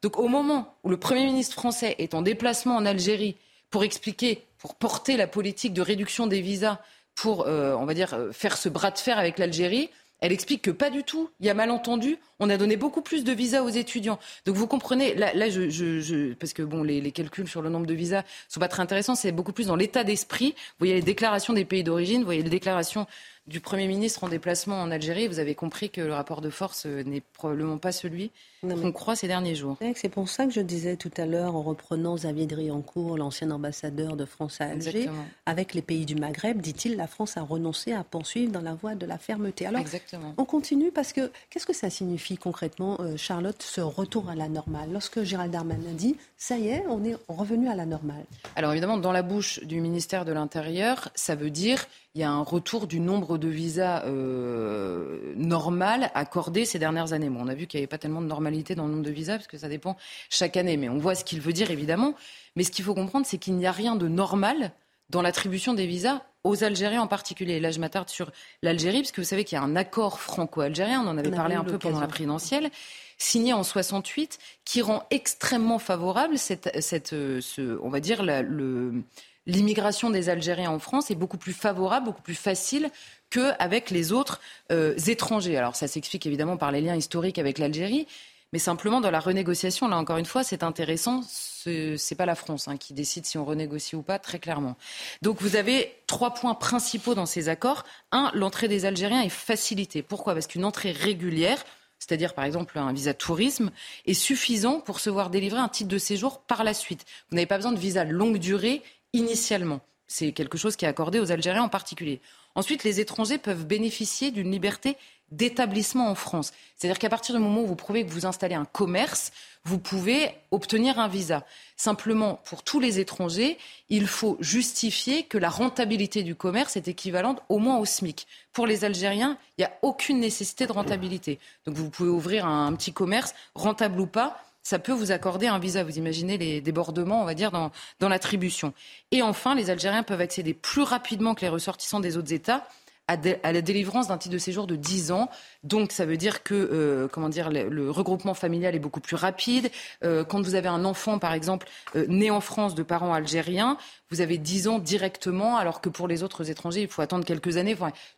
[0.06, 3.34] donc au moment où le Premier ministre français est en déplacement en Algérie
[3.70, 6.78] pour expliquer, pour porter la politique de réduction des visas,
[7.16, 9.90] pour, euh, on va dire, faire ce bras de fer avec l'Algérie,
[10.20, 11.28] elle explique que pas du tout.
[11.40, 12.18] Il y a malentendu.
[12.38, 14.20] On a donné beaucoup plus de visas aux étudiants.
[14.44, 18.22] Donc vous comprenez, là, je, parce que bon, les, calculs sur le nombre de visas
[18.48, 19.16] sont pas très intéressants.
[19.16, 20.54] C'est beaucoup plus dans l'état d'esprit.
[20.56, 23.08] Vous voyez les déclarations des pays d'origine, vous voyez les déclarations
[23.46, 25.28] du Premier ministre en déplacement en Algérie.
[25.28, 28.30] Vous avez compris que le rapport de force n'est probablement pas celui
[28.62, 29.76] qu'on croit ces derniers jours.
[29.94, 34.16] C'est pour ça que je disais tout à l'heure, en reprenant Xavier Driancourt, l'ancien ambassadeur
[34.16, 35.24] de France à Alger, Exactement.
[35.46, 38.94] avec les pays du Maghreb, dit-il, la France a renoncé à poursuivre dans la voie
[38.96, 39.66] de la fermeté.
[39.66, 40.34] Alors, Exactement.
[40.38, 44.48] on continue parce que qu'est-ce que ça signifie concrètement, euh, Charlotte, ce retour à la
[44.48, 44.88] normale?
[44.92, 48.24] Lorsque Gérald Darmanin dit, ça y est, on est revenu à la normale.
[48.56, 51.86] Alors évidemment, dans la bouche du ministère de l'Intérieur, ça veut dire
[52.16, 57.28] il y a un retour du nombre de visas euh, normal accordés ces dernières années.
[57.28, 59.10] Bon, on a vu qu'il n'y avait pas tellement de normalité dans le nombre de
[59.10, 59.98] visas, parce que ça dépend
[60.30, 60.78] chaque année.
[60.78, 62.14] Mais on voit ce qu'il veut dire, évidemment.
[62.56, 64.72] Mais ce qu'il faut comprendre, c'est qu'il n'y a rien de normal
[65.10, 67.60] dans l'attribution des visas aux Algériens en particulier.
[67.60, 68.30] Là, je m'attarde sur
[68.62, 71.54] l'Algérie, parce que vous savez qu'il y a un accord franco-algérien, on en avait parlé
[71.54, 72.70] un peu pendant la présidentielle,
[73.18, 79.02] signé en 68, qui rend extrêmement favorable cette, cette ce, on va dire, la, le,
[79.46, 82.90] l'immigration des Algériens en France est beaucoup plus favorable, beaucoup plus facile
[83.30, 84.40] qu'avec les autres
[84.72, 85.56] euh, étrangers.
[85.56, 88.06] Alors ça s'explique évidemment par les liens historiques avec l'Algérie,
[88.52, 92.36] mais simplement dans la renégociation, là encore une fois, c'est intéressant, ce n'est pas la
[92.36, 94.76] France hein, qui décide si on renégocie ou pas, très clairement.
[95.22, 97.84] Donc vous avez trois points principaux dans ces accords.
[98.12, 100.02] Un, l'entrée des Algériens est facilitée.
[100.02, 100.34] Pourquoi?
[100.34, 101.64] Parce qu'une entrée régulière,
[101.98, 103.72] c'est-à-dire par exemple un visa tourisme,
[104.06, 107.04] est suffisant pour se voir délivrer un titre de séjour par la suite.
[107.30, 108.82] Vous n'avez pas besoin de visa longue durée
[109.12, 109.80] initialement.
[110.06, 112.20] C'est quelque chose qui est accordé aux Algériens en particulier.
[112.54, 114.96] Ensuite, les étrangers peuvent bénéficier d'une liberté
[115.32, 116.52] d'établissement en France.
[116.76, 119.32] C'est-à-dire qu'à partir du moment où vous prouvez que vous installez un commerce,
[119.64, 121.44] vous pouvez obtenir un visa.
[121.76, 127.42] Simplement, pour tous les étrangers, il faut justifier que la rentabilité du commerce est équivalente
[127.48, 128.26] au moins au SMIC.
[128.52, 131.40] Pour les Algériens, il n'y a aucune nécessité de rentabilité.
[131.66, 135.60] Donc vous pouvez ouvrir un, petit commerce, rentable ou pas, ça peut vous accorder un
[135.60, 135.84] visa.
[135.84, 138.74] Vous imaginez les débordements, on va dire, dans, dans l'attribution.
[139.12, 142.66] Et enfin, les Algériens peuvent accéder plus rapidement que les ressortissants des autres États
[143.06, 143.16] à,
[143.52, 145.30] la délivrance d'un titre de séjour de 10 ans.
[145.62, 149.70] Donc ça veut dire que euh, comment dire, le, regroupement familial est beaucoup plus rapide.
[150.02, 153.78] Euh, quand vous avez un enfant, par exemple, euh, né en France de parents algériens,
[154.10, 157.56] vous avez 10 ans directement, alors que pour les autres étrangers, il faut attendre quelques
[157.56, 157.76] années.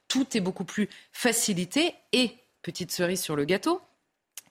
[0.08, 1.92] Tout est beaucoup plus facilité.
[2.12, 2.30] Et,
[2.62, 3.82] petite cerise sur le gâteau,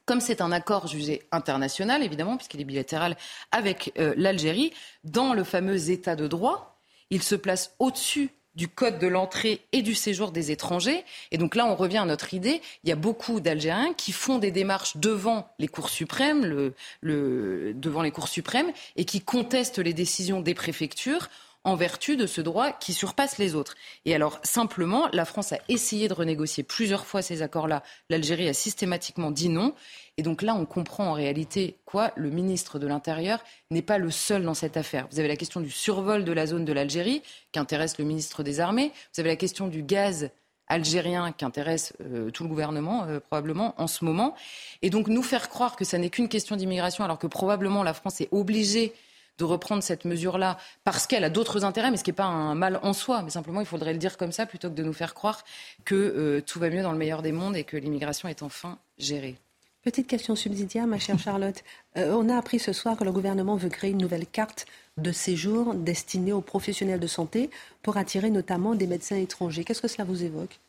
[0.08, 3.18] comme c'est un accord jugé international, évidemment, puisqu'il est bilatéral
[3.52, 6.80] avec euh, l'Algérie, dans le fameux état de droit,
[7.12, 11.04] il se place au-dessus du code de l'entrée et du séjour des étrangers.
[11.32, 12.62] Et donc là, on revient à notre idée.
[12.84, 16.72] Il y a beaucoup d'Algériens qui font des démarches devant les cours suprêmes,
[17.04, 21.28] devant les cours suprêmes, et qui contestent les décisions des préfectures
[21.64, 23.76] en vertu de ce droit qui surpasse les autres.
[24.06, 27.84] Et alors, simplement, la France a essayé de renégocier plusieurs fois ces accords-là.
[28.10, 29.74] L'Algérie a systématiquement dit non.
[30.18, 34.12] Et donc là, on comprend en réalité quoi Le ministre de l'Intérieur n'est pas le
[34.12, 35.08] seul dans cette affaire.
[35.12, 38.44] Vous avez la question du survol de la zone de l'Algérie, qui intéresse le ministre
[38.44, 38.92] des Armées.
[39.14, 40.30] Vous avez la question du gaz
[40.68, 44.36] algérien qui intéresse euh, tout le gouvernement euh, probablement en ce moment.
[44.82, 47.94] Et donc nous faire croire que ça n'est qu'une question d'immigration alors que probablement la
[47.94, 48.94] France est obligée
[49.38, 52.56] de reprendre cette mesure-là parce qu'elle a d'autres intérêts, mais ce qui n'est pas un
[52.56, 53.22] mal en soi.
[53.24, 55.44] Mais simplement, il faudrait le dire comme ça plutôt que de nous faire croire
[55.86, 58.80] que euh, tout va mieux dans le meilleur des mondes et que l'immigration est enfin
[58.98, 59.38] gérée.
[59.84, 61.64] Petite question subsidiaire, ma chère Charlotte.
[61.98, 64.66] Euh, on a appris ce soir que le gouvernement veut créer une nouvelle carte
[64.98, 67.50] de séjour destinée aux professionnels de santé
[67.84, 69.64] pour attirer notamment des médecins étrangers.
[69.64, 70.60] Qu'est-ce que cela vous évoque?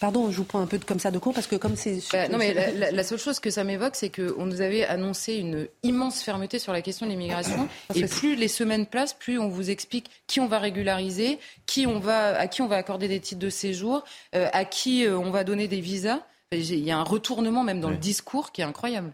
[0.00, 1.98] Pardon, je vous prends un peu comme ça de cours parce que comme c'est...
[2.10, 2.54] Bah, non, mais
[2.92, 6.72] la, seule chose que ça m'évoque, c'est qu'on nous avait annoncé une immense fermeté sur
[6.72, 7.68] la question de l'immigration.
[7.94, 11.98] et plus les semaines passent, plus on vous explique qui on va régulariser, qui on
[11.98, 14.02] va, à qui on va accorder des titres de séjour,
[14.34, 16.20] euh, à qui euh, on va donner des visas.
[16.52, 19.12] Il y a un retournement même dans le discours qui est incroyable.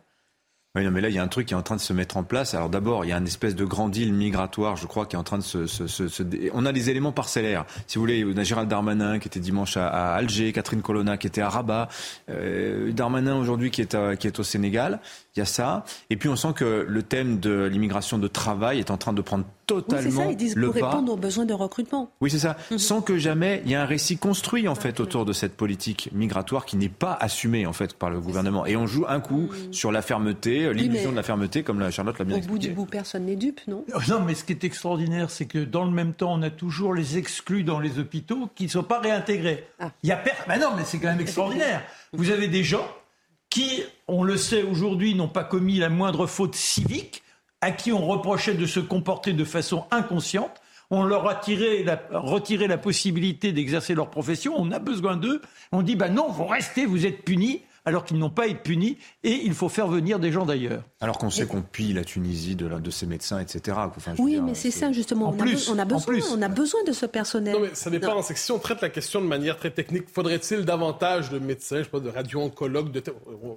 [0.77, 1.95] Oui, non, mais là, il y a un truc qui est en train de se
[1.95, 2.53] mettre en place.
[2.53, 5.19] Alors d'abord, il y a une espèce de grand deal migratoire, je crois, qui est
[5.19, 5.67] en train de se...
[5.67, 6.23] se, se,
[6.53, 7.65] On a les éléments parcellaires.
[7.87, 11.29] Si vous voulez, on a Gérald Darmanin qui était dimanche à, Alger, Catherine Colonna qui
[11.29, 11.89] était à Rabat,
[12.29, 15.01] euh, Darmanin aujourd'hui qui, est qui est au Sénégal.
[15.37, 15.85] Il y a ça.
[16.11, 19.21] Et puis on sent que le thème de l'immigration de travail est en train de
[19.21, 20.31] prendre totalement oui, ça.
[20.31, 22.11] Ils disent pour répondre aux besoins de recrutement.
[22.21, 22.57] Oui, c'est ça.
[22.71, 22.79] Mhm.
[22.79, 26.09] Sans que jamais il y ait un récit construit en fait autour de cette politique
[26.13, 28.65] migratoire qui n'est pas assumée en fait par le gouvernement.
[28.65, 32.19] Et on joue un coup sur la fermeté, l'illusion de la fermeté, comme la Charlotte
[32.19, 32.53] l'a bien expliqué.
[32.53, 33.85] Au bout du bout, personne n'est dupe, non?
[33.95, 36.51] Euh, Non, mais ce qui est extraordinaire, c'est que dans le même temps, on a
[36.51, 39.67] toujours les exclus dans les hôpitaux qui ne sont pas réintégrés.
[39.81, 39.91] Ah.
[40.03, 40.33] Il y a per...
[40.49, 41.83] Ben non, mais c'est quand même extraordinaire.
[42.13, 42.87] Vous avez des gens
[43.51, 47.23] qui, on le sait aujourd'hui, n'ont pas commis la moindre faute civique,
[47.61, 50.61] à qui on reprochait de se comporter de façon inconsciente.
[50.91, 51.41] On leur a
[52.13, 54.55] retiré la possibilité d'exercer leur profession.
[54.57, 55.43] On a besoin d'eux.
[55.73, 58.99] On dit, ben non, vous restez, vous êtes punis alors qu'ils n'ont pas été punis,
[59.23, 60.83] et il faut faire venir des gens d'ailleurs.
[61.01, 63.79] Alors qu'on sait qu'on pille la Tunisie de, de ses médecins, etc.
[64.19, 65.29] oui, mais c'est ça justement.
[65.29, 67.55] On, a, on, a besoin, on a besoin de ce personnel.
[67.55, 68.21] Non, mais ça dépend.
[68.23, 71.79] C'est que si on traite la question de manière très technique, faudrait-il davantage de médecins,
[71.79, 73.03] je sais pas, de radio-oncologues de...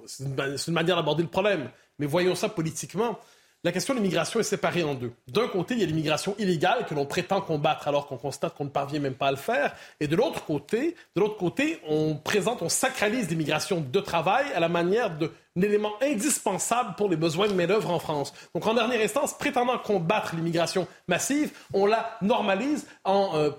[0.06, 0.24] C'est
[0.68, 1.68] une manière d'aborder le problème.
[1.98, 3.18] Mais voyons ça politiquement.
[3.62, 5.12] La question de l'immigration est séparée en deux.
[5.28, 8.64] D'un côté, il y a l'immigration illégale que l'on prétend combattre alors qu'on constate qu'on
[8.64, 9.74] ne parvient même pas à le faire.
[10.00, 14.60] Et de l'autre côté, de l'autre côté, on présente, on sacralise l'immigration de travail à
[14.60, 15.28] la manière d'un
[15.60, 18.32] élément indispensable pour les besoins de main-d'œuvre en France.
[18.54, 23.50] Donc, en dernière instance, prétendant combattre l'immigration massive, on la normalise en euh,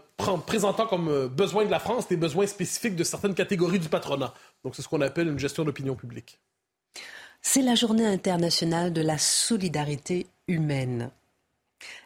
[0.47, 4.33] présentant comme euh, besoin de la France des besoins spécifiques de certaines catégories du patronat.
[4.63, 6.39] Donc c'est ce qu'on appelle une gestion d'opinion publique.
[7.41, 11.09] C'est la journée internationale de la solidarité humaine.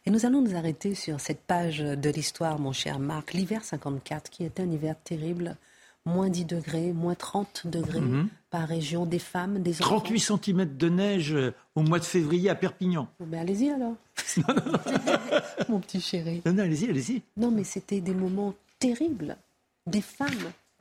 [0.06, 4.30] Et nous allons nous arrêter sur cette page de l'histoire, mon cher Marc, l'hiver 54,
[4.30, 5.58] qui était un hiver terrible.
[6.06, 8.30] Moins 10 degrés, moins 30 degrés Mhm.
[8.52, 10.00] par région, des femmes, des enfants.
[10.00, 13.08] 38 cm de neige euh, au mois de février à Perpignan.
[13.20, 13.96] Ben allez-y alors.
[15.68, 16.44] mon petit chéri.
[16.46, 17.24] Non, non, allez-y, allez-y.
[17.38, 19.36] Non, mais c'était des moments terribles.
[19.88, 20.30] Des femmes,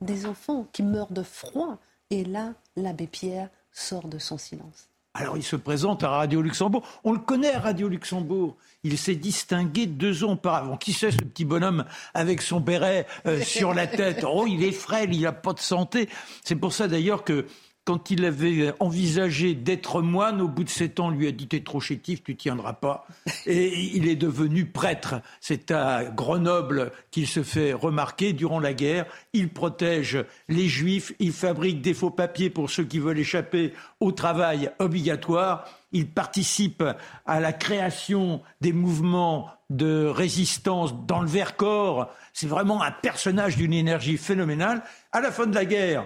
[0.03, 1.79] des enfants qui meurent de froid.
[2.11, 4.89] Et là, l'abbé Pierre sort de son silence.
[5.17, 6.83] Alors il se présente à Radio Luxembourg.
[7.05, 8.57] On le connaît à Radio Luxembourg.
[8.83, 10.77] Il s'est distingué deux ans auparavant.
[10.77, 14.25] Qui c'est ce petit bonhomme avec son béret euh, sur la tête?
[14.37, 16.09] Oh, il est frêle, il n'a pas de santé.
[16.43, 17.47] C'est pour ça d'ailleurs que
[17.85, 21.61] quand il avait envisagé d'être moine, au bout de sept ans, lui a dit T'es
[21.61, 23.07] trop chétif, tu tiendras pas.
[23.47, 25.17] Et il est devenu prêtre.
[25.41, 29.07] C'est à Grenoble qu'il se fait remarquer durant la guerre.
[29.33, 34.13] Il protège les juifs, il fabrique des faux papiers pour ceux qui veulent échapper au
[34.13, 35.69] travail obligatoire.
[35.93, 36.83] Il participe
[37.27, 42.11] à la création des mouvements de résistance dans le Vercors.
[42.33, 44.83] C'est vraiment un personnage d'une énergie phénoménale.
[45.13, 46.05] À la fin de la guerre,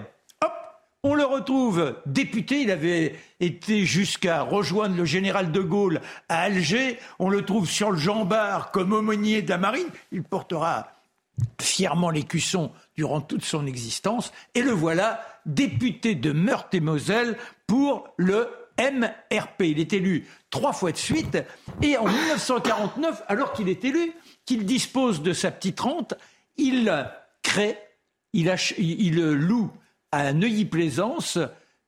[1.09, 2.61] on le retrouve député.
[2.61, 6.98] Il avait été jusqu'à rejoindre le général de Gaulle à Alger.
[7.18, 9.88] On le trouve sur le Jean-Bart comme aumônier de la marine.
[10.12, 10.92] Il portera
[11.61, 14.32] fièrement l'écusson durant toute son existence.
[14.54, 18.48] Et le voilà député de Meurthe-et-Moselle pour le
[18.78, 19.62] MRP.
[19.62, 21.38] Il est élu trois fois de suite.
[21.80, 24.12] Et en 1949, alors qu'il est élu,
[24.44, 26.12] qu'il dispose de sa petite rente,
[26.59, 26.92] il
[27.42, 27.78] crée,
[28.34, 29.70] il loue
[30.12, 31.38] à Neuilly-Plaisance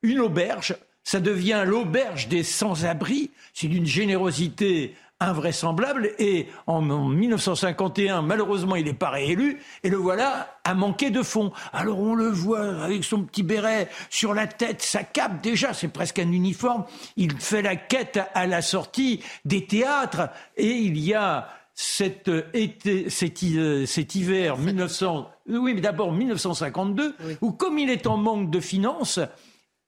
[0.03, 0.75] une auberge.
[1.03, 3.31] Ça devient l'auberge des sans-abri.
[3.53, 6.11] C'est d'une générosité invraisemblable.
[6.19, 9.61] Et en, en 1951, malheureusement, il n'est pas réélu.
[9.83, 11.51] Et le voilà à manquer de fonds.
[11.71, 15.41] Alors on le voit avec son petit béret sur la tête, sa cape.
[15.41, 16.85] Déjà, c'est presque un uniforme.
[17.17, 20.29] Il fait la quête à la sortie des théâtres.
[20.57, 21.47] Et il y a
[21.81, 27.89] cet, euh, été, cet, euh, cet hiver 1900, oui, mais d'abord 1952, où comme il
[27.89, 29.19] est en manque de finances,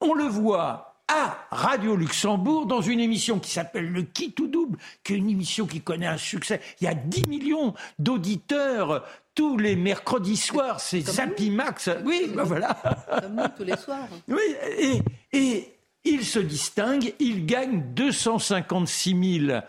[0.01, 4.79] on le voit à Radio Luxembourg dans une émission qui s'appelle Le Qui tout double,
[5.03, 6.61] qui est une émission qui connaît un succès.
[6.81, 11.91] Il y a 10 millions d'auditeurs tous les mercredis soirs, c'est Zappy Max.
[12.05, 12.75] Oui, ben voilà.
[13.21, 14.07] Comme nous tous les soirs.
[14.27, 15.73] Oui, et, et
[16.03, 19.59] il se distingue, il gagne 256 000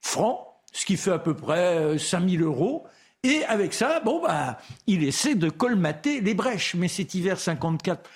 [0.00, 2.86] francs, ce qui fait à peu près 5 000 euros.
[3.22, 6.74] Et avec ça, bon, bah, il essaie de colmater les brèches.
[6.74, 8.08] Mais cet hiver 54,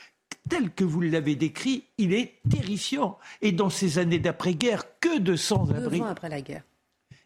[0.48, 3.18] tel que vous l'avez décrit, il est terrifiant.
[3.42, 6.00] Et dans ces années d'après-guerre, que de Deux sans-abri.
[6.00, 6.62] ans après la guerre.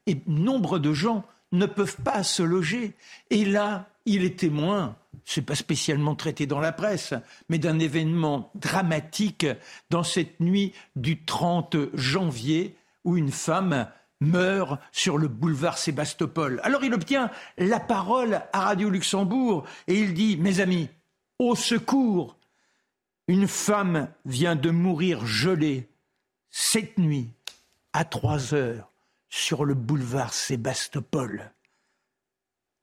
[0.07, 2.95] Et nombre de gens ne peuvent pas se loger.
[3.31, 7.15] Et là, il est témoin, c'est pas spécialement traité dans la presse,
[7.49, 9.47] mais d'un événement dramatique
[9.91, 12.75] dans cette nuit du 30 janvier
[13.05, 13.87] où une femme
[14.21, 16.61] meurt sur le boulevard Sébastopol.
[16.65, 20.89] Alors il obtient la parole à Radio Luxembourg et il dit, mes amis,
[21.39, 22.37] au secours,
[23.29, 25.89] une femme vient de mourir gelée
[26.51, 27.31] cette nuit
[27.93, 28.91] à 3 heures
[29.29, 31.53] sur le boulevard Sébastopol,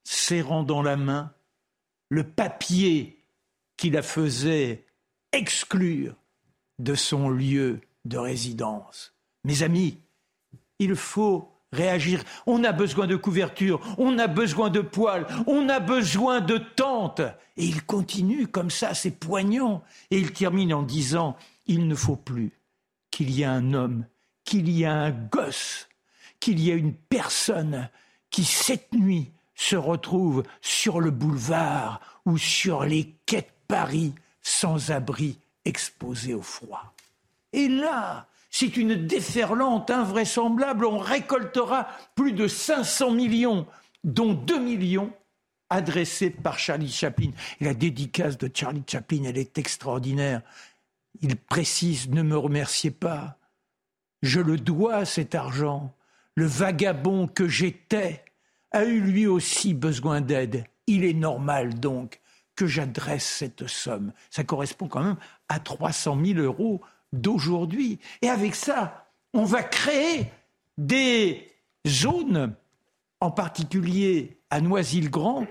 [0.04, 1.32] serrant dans la main
[2.08, 3.24] le papier
[3.76, 4.86] qui la faisait
[5.32, 6.14] exclure
[6.78, 9.12] de son lieu de résidence.
[9.44, 9.98] Mes amis,
[10.78, 12.22] il faut réagir.
[12.46, 17.22] On a besoin de couverture, on a besoin de poils, on a besoin de tentes.
[17.56, 19.82] Et il continue comme ça, c'est poignant.
[20.10, 22.52] Et il termine en disant, il ne faut plus
[23.10, 24.06] qu'il y ait un homme,
[24.44, 25.88] qu'il y ait un gosse,
[26.40, 27.88] qu'il y ait une personne
[28.30, 34.90] qui, cette nuit, se retrouve sur le boulevard ou sur les quais de Paris, sans
[34.90, 36.94] abri, exposé au froid.
[37.52, 38.28] Et là,
[38.58, 40.86] c'est une déferlante invraisemblable.
[40.86, 43.66] On récoltera plus de 500 millions,
[44.02, 45.12] dont 2 millions
[45.68, 47.32] adressés par Charlie Chaplin.
[47.60, 50.40] La dédicace de Charlie Chaplin, elle est extraordinaire.
[51.20, 53.36] Il précise, ne me remerciez pas.
[54.22, 55.94] Je le dois, cet argent.
[56.34, 58.24] Le vagabond que j'étais
[58.70, 60.64] a eu lui aussi besoin d'aide.
[60.86, 62.20] Il est normal donc
[62.54, 64.14] que j'adresse cette somme.
[64.30, 65.18] Ça correspond quand même
[65.50, 66.80] à 300 000 euros
[67.20, 67.98] d'aujourd'hui.
[68.22, 70.30] Et avec ça, on va créer
[70.78, 71.50] des
[71.86, 72.54] zones,
[73.20, 75.46] en particulier à Noisy-le-Grand,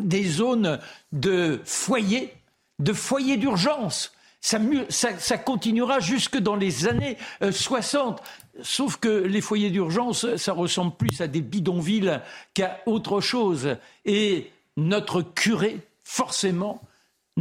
[0.00, 0.80] des zones
[1.12, 2.32] de foyers,
[2.78, 4.12] de foyers d'urgence.
[4.40, 7.18] Ça, ça, ça, continuera jusque dans les années
[7.50, 8.22] 60.
[8.62, 12.20] Sauf que les foyers d'urgence, ça ressemble plus à des bidonvilles
[12.54, 13.76] qu'à autre chose.
[14.06, 16.80] Et notre curé, forcément,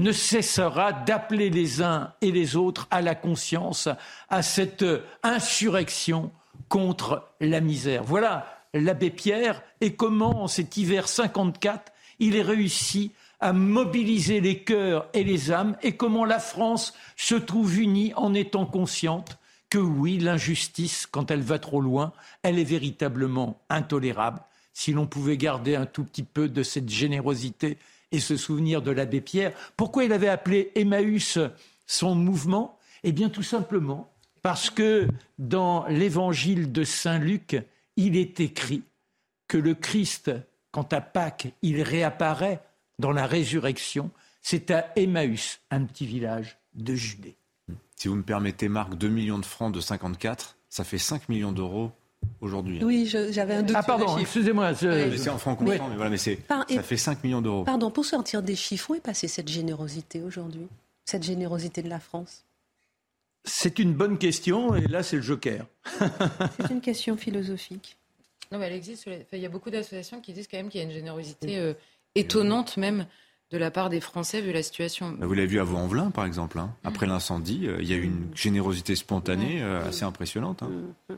[0.02, 3.90] ne cessera d'appeler les uns et les autres à la conscience,
[4.30, 4.86] à cette
[5.24, 6.32] insurrection
[6.68, 8.04] contre la misère.
[8.04, 14.60] Voilà l'abbé Pierre et comment, en cet hiver 54, il est réussi à mobiliser les
[14.60, 19.38] cœurs et les âmes et comment la France se trouve unie en étant consciente
[19.70, 24.42] que oui, l'injustice, quand elle va trop loin, elle est véritablement intolérable.
[24.74, 27.78] Si l'on pouvait garder un tout petit peu de cette générosité
[28.12, 31.40] et se souvenir de l'abbé Pierre, pourquoi il avait appelé Emmaüs
[31.86, 32.78] son mouvement?
[33.04, 35.08] Eh bien tout simplement parce que
[35.38, 37.62] dans l'évangile de Saint Luc,
[37.98, 38.84] il est écrit
[39.48, 40.32] que le Christ,
[40.72, 42.64] quand à Pâques, il réapparaît
[43.00, 47.36] dans la résurrection, c'est à Emmaüs, un petit village de Judée.
[47.96, 51.52] Si vous me permettez, Marc, 2 millions de francs de 54, ça fait 5 millions
[51.52, 51.92] d'euros
[52.42, 52.84] aujourd'hui.
[52.84, 53.76] Oui, j'avais un doute.
[53.78, 54.74] Ah, pardon, excusez-moi.
[54.76, 57.64] C'est en francs courants, mais voilà, mais ça fait 5 millions d'euros.
[57.64, 60.68] Pardon, pour sortir des chiffres, où est passée cette générosité aujourd'hui
[61.06, 62.46] Cette générosité de la France?
[63.46, 65.66] C'est une bonne question et là c'est le joker.
[66.60, 67.98] c'est une question philosophique.
[68.52, 69.10] Non mais elle existe.
[69.32, 71.74] Il y a beaucoup d'associations qui disent quand même qu'il y a une générosité euh,
[72.16, 73.06] étonnante même
[73.52, 75.12] de la part des Français vu la situation.
[75.12, 76.60] Bah, vous l'avez vu à Vaux-en-Velin par exemple.
[76.60, 76.76] Hein.
[76.84, 77.10] Après mm.
[77.10, 80.64] l'incendie, euh, il y a eu une générosité spontanée euh, assez impressionnante.
[80.64, 80.70] Hein.
[81.10, 81.14] Mm.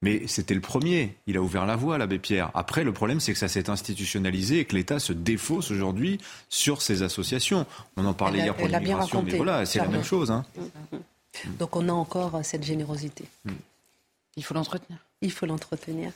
[0.00, 1.16] Mais c'était le premier.
[1.26, 2.50] Il a ouvert la voie, l'abbé Pierre.
[2.54, 6.18] Après, le problème, c'est que ça s'est institutionnalisé et que l'État se défausse aujourd'hui
[6.48, 7.66] sur ces associations.
[7.96, 10.30] On en parlait hier pour l'immigration, mais voilà, c'est la même chose.
[10.30, 10.44] Hein.
[11.58, 13.24] Donc on a encore cette générosité.
[13.44, 13.52] Mm.
[14.36, 14.98] Il faut l'entretenir.
[15.20, 16.12] Il faut l'entretenir.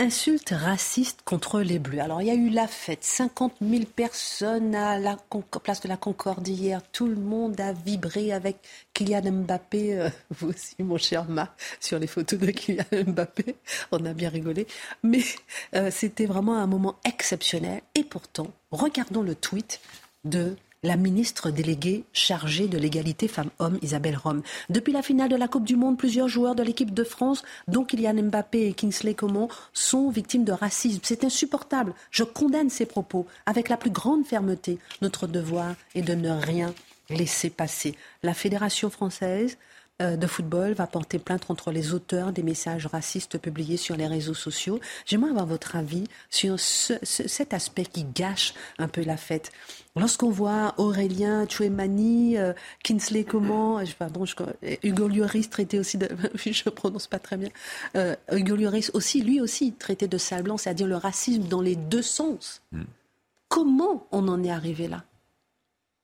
[0.00, 1.98] Insulte raciste contre les Bleus.
[1.98, 3.02] Alors, il y a eu la fête.
[3.02, 5.16] 50 000 personnes à la
[5.60, 6.80] place de la Concorde hier.
[6.92, 8.58] Tout le monde a vibré avec
[8.94, 9.98] Kylian Mbappé.
[9.98, 13.56] Euh, vous aussi, mon cher Ma, sur les photos de Kylian Mbappé.
[13.90, 14.68] On a bien rigolé.
[15.02, 15.24] Mais
[15.74, 17.82] euh, c'était vraiment un moment exceptionnel.
[17.96, 19.80] Et pourtant, regardons le tweet
[20.24, 24.42] de la ministre déléguée chargée de l'égalité femmes-hommes, Isabelle Rome.
[24.70, 27.84] Depuis la finale de la Coupe du Monde, plusieurs joueurs de l'équipe de France, dont
[27.84, 31.00] Kylian Mbappé et Kingsley Coman, sont victimes de racisme.
[31.02, 31.94] C'est insupportable.
[32.10, 34.78] Je condamne ces propos avec la plus grande fermeté.
[35.02, 36.72] Notre devoir est de ne rien
[37.10, 37.96] laisser passer.
[38.22, 39.56] La Fédération française
[40.00, 44.34] de football va porter plainte contre les auteurs des messages racistes publiés sur les réseaux
[44.34, 44.80] sociaux.
[45.06, 49.50] J'aimerais avoir votre avis sur cet aspect qui gâche un peu la fête.
[49.96, 52.52] Lorsqu'on voit Aurélien Chouemani, euh,
[52.84, 54.34] Kinsley Coman, je, pardon, je,
[54.82, 57.48] Hugo Lloris traité aussi de, je prononce pas très bien,
[57.96, 61.76] euh, Hugo Lloris aussi, lui aussi traité de sale blanc, c'est-à-dire le racisme dans les
[61.76, 62.62] deux sens.
[62.72, 62.84] Hmm.
[63.48, 65.04] Comment on en est arrivé là?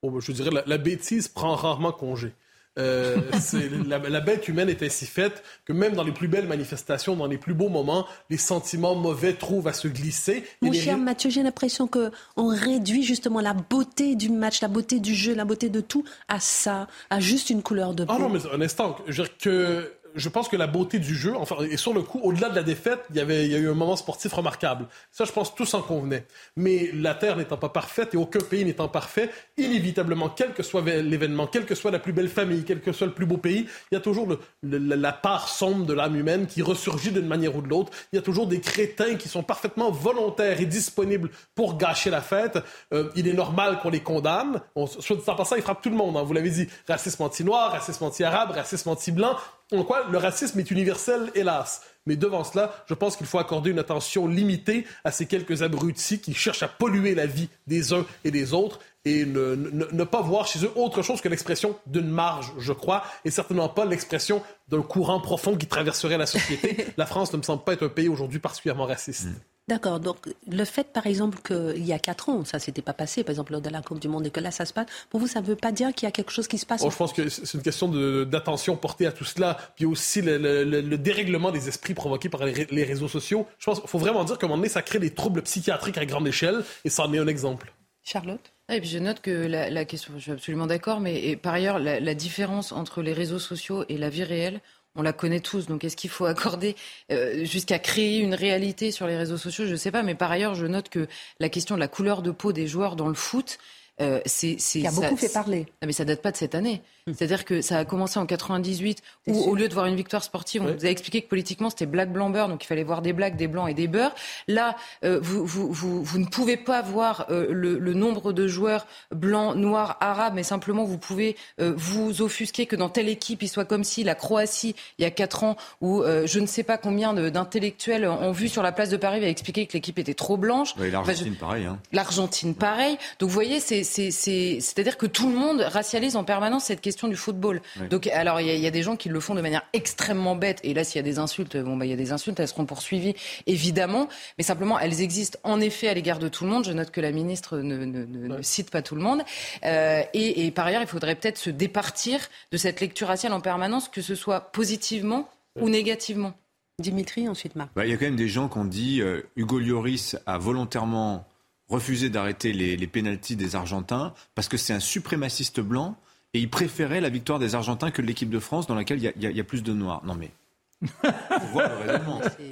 [0.03, 2.33] Ben, Je dirais la, la bêtise prend rarement congé.
[2.79, 3.19] Euh,
[3.87, 7.39] la, bête humaine est ainsi faite que même dans les plus belles manifestations, dans les
[7.39, 10.45] plus beaux moments, les sentiments mauvais trouvent à se glisser.
[10.61, 15.15] Mon cher Mathieu, j'ai l'impression qu'on réduit justement la beauté du match, la beauté du
[15.15, 18.13] jeu, la beauté de tout à ça, à juste une couleur de peau.
[18.15, 21.15] Ah non, mais un instant, je veux dire que je pense que la beauté du
[21.15, 23.55] jeu, enfin, et sur le coup, au-delà de la défaite, il y avait, il y
[23.55, 24.87] a eu un moment sportif remarquable.
[25.11, 26.27] Ça, je pense, tout s'en convenait.
[26.57, 30.83] Mais la Terre n'étant pas parfaite et aucun pays n'étant parfait, inévitablement, quel que soit
[30.83, 33.67] l'événement, quelle que soit la plus belle famille, quel que soit le plus beau pays,
[33.91, 34.29] il y a toujours
[34.63, 37.93] la part sombre de l'âme humaine qui ressurgit d'une manière ou de l'autre.
[38.13, 42.21] Il y a toujours des crétins qui sont parfaitement volontaires et disponibles pour gâcher la
[42.21, 42.59] fête.
[42.93, 44.61] Euh, il est normal qu'on les condamne.
[44.75, 46.17] On, soit dit en passant, il frappe tout le monde.
[46.17, 46.23] Hein.
[46.23, 49.37] Vous l'avez dit, racisme anti-noir, racisme anti-arabe, racisme anti-blanc.
[49.73, 51.83] En quoi le racisme est universel, hélas.
[52.07, 56.21] Mais devant cela, je pense qu'il faut accorder une attention limitée à ces quelques abrutis
[56.21, 60.47] qui cherchent à polluer la vie des uns et des autres et ne, pas voir
[60.47, 64.83] chez eux autre chose que l'expression d'une marge, je crois, et certainement pas l'expression d'un
[64.83, 66.87] courant profond qui traverserait la société.
[66.97, 69.27] la France ne me semble pas être un pays aujourd'hui particulièrement raciste.
[69.27, 69.35] Mm.
[69.67, 69.99] D'accord.
[69.99, 73.31] Donc, le fait, par exemple, qu'il y a quatre ans, ça s'était pas passé, par
[73.31, 75.27] exemple, lors de la Coupe du Monde, et que là, ça se passe, pour vous,
[75.27, 76.97] ça ne veut pas dire qu'il y a quelque chose qui se passe oh, Je
[76.97, 77.89] pense que c'est une question
[78.25, 83.09] d'attention portée à tout cela, puis aussi le, dérèglement des esprits provoqués par les, réseaux
[83.09, 83.47] sociaux.
[83.59, 85.97] Je pense qu'il faut vraiment dire qu'à un moment donné, ça crée des troubles psychiatriques
[85.97, 87.73] à grande échelle, et ça en est un exemple.
[88.03, 88.53] Charlotte?
[88.71, 92.15] Et puis je note que la, question, je suis absolument d'accord, mais par ailleurs, la,
[92.15, 94.61] différence entre les réseaux sociaux et la vie réelle,
[94.95, 95.67] on la connaît tous.
[95.67, 96.77] Donc est-ce qu'il faut accorder
[97.11, 99.67] euh, jusqu'à créer une réalité sur les réseaux sociaux?
[99.67, 100.03] Je ne sais pas.
[100.03, 101.07] Mais par ailleurs, je note que
[101.41, 103.59] la question de la couleur de peau des joueurs dans le foot,
[104.01, 105.67] euh, c'est, qui a beaucoup fait parler.
[105.83, 106.83] Non, mais ça date pas de cette année.
[107.07, 110.63] C'est-à-dire que ça a commencé en 98, où au lieu de voir une victoire sportive,
[110.63, 113.13] on vous a expliqué que politiquement c'était black blanc beurre, donc il fallait voir des
[113.13, 114.15] blacks, des blancs et des beurres.
[114.49, 114.75] Là,
[115.05, 118.87] euh, vous, vous, vous, vous, ne pouvez pas voir euh, le, le, nombre de joueurs
[119.15, 123.49] blancs, noirs, arabes, mais simplement vous pouvez euh, vous offusquer que dans telle équipe il
[123.49, 126.79] soit comme si la Croatie, il y a quatre ans, où je ne sais pas
[126.79, 130.39] combien d'intellectuels ont vu sur la place de Paris, a expliqué que l'équipe était trop
[130.39, 130.75] blanche.
[130.79, 131.67] L'Argentine, pareil.
[131.67, 131.79] Hein.
[131.93, 132.97] L'Argentine, pareil.
[133.19, 137.61] Donc vous voyez, c'est-à-dire que tout le monde racialise en permanence cette question du football.
[137.91, 140.61] Donc, alors, il y, y, a des gens qui le font de manière extrêmement bête.
[140.63, 142.49] Et là, s'il y a des insultes, bon, bah, il y a des insultes, elles
[142.49, 143.15] seront poursuivies,
[143.47, 144.09] évidemment.
[144.39, 146.65] Mais simplement, elles existent en effet à l'égard de tout le monde.
[146.65, 149.23] Je note que la ministre ne, ne, ne, cite pas tout le monde.
[149.65, 152.21] Euh, et, et, par ailleurs, il faudrait peut-être se départir
[152.53, 155.29] de cette lecture raciale en permanence, que ce soit positivement
[155.61, 156.35] ou négativement.
[156.81, 157.71] Dimitri, ensuite Marc.
[157.77, 160.39] Bah, il y a quand même des gens qui ont dit euh, Hugo Lloris a
[160.39, 161.25] volontairement
[161.69, 165.97] refusé d'arrêter les, les pénalties des Argentins parce que c'est un suprémaciste blanc
[166.35, 169.27] et il préférait la victoire des Argentins que l'équipe de France dans laquelle il y,
[169.27, 170.03] y, y a, plus de noirs.
[170.05, 170.31] Non mais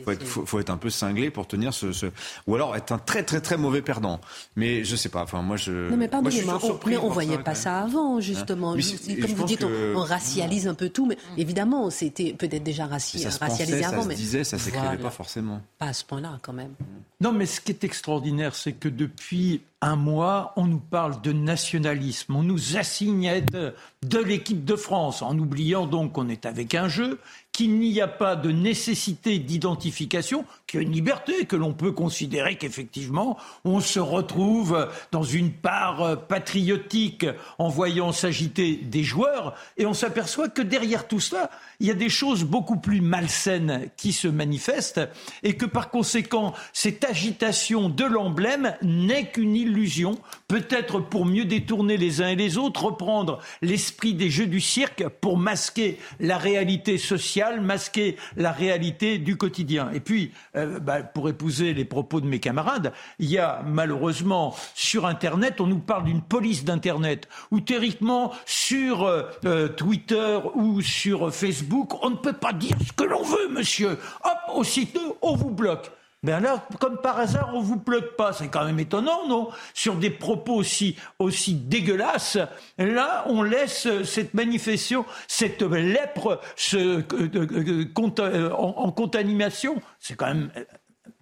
[0.08, 2.06] il faut, faut, être un peu cinglé pour tenir ce, ce,
[2.46, 4.20] ou alors être un très très très mauvais perdant.
[4.56, 5.22] Mais je sais pas.
[5.22, 5.90] Enfin moi je.
[5.90, 8.72] Non mais pardonnez-moi, on, mais on voyait pas ça avant justement.
[8.72, 8.78] Hein
[9.20, 9.94] Comme vous dites, que...
[9.94, 14.02] on, on, racialise un peu tout, mais évidemment c'était peut-être déjà raci racialisé avant.
[14.02, 15.02] Ça mais se disait, ça s'écrivait voilà.
[15.02, 15.60] pas forcément.
[15.78, 16.72] Pas à ce point-là quand même.
[17.20, 21.32] Non mais ce qui est extraordinaire, c'est que depuis un mois, on nous parle de
[21.32, 23.74] nationalisme, on nous assigne de,
[24.06, 27.18] de l'équipe de France, en oubliant donc qu'on est avec un jeu,
[27.52, 31.92] qu'il n'y a pas de nécessité d'identification, qu'il y a une liberté, que l'on peut
[31.92, 37.26] considérer qu'effectivement, on se retrouve dans une part patriotique
[37.58, 41.94] en voyant s'agiter des joueurs, et on s'aperçoit que derrière tout cela, il y a
[41.94, 45.02] des choses beaucoup plus malsaines qui se manifestent,
[45.42, 51.98] et que par conséquent, cette agitation de l'emblème n'est qu'une illusion, peut-être pour mieux détourner
[51.98, 56.96] les uns et les autres, reprendre l'esprit des jeux du cirque pour masquer la réalité
[56.96, 59.90] sociale, masquer la réalité du quotidien.
[59.92, 64.54] Et puis, euh, bah, pour épouser les propos de mes camarades, il y a malheureusement
[64.74, 70.80] sur Internet, on nous parle d'une police d'Internet, ou théoriquement sur euh, euh, Twitter ou
[70.80, 73.98] sur Facebook, on ne peut pas dire ce que l'on veut, monsieur.
[74.24, 75.90] Hop, aussitôt, on vous bloque.
[76.24, 78.32] Ben là, comme par hasard, on vous bloque pas.
[78.32, 79.50] C'est quand même étonnant, non?
[79.74, 82.38] Sur des propos aussi, aussi dégueulasses,
[82.78, 86.40] là, on laisse cette manifestation, cette lèpre
[86.74, 89.82] euh, euh, en, en contamination.
[89.98, 90.50] C'est quand même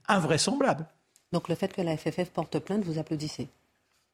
[0.06, 0.86] invraisemblable.
[1.32, 3.48] Donc le fait que la FFF porte plainte, vous applaudissez?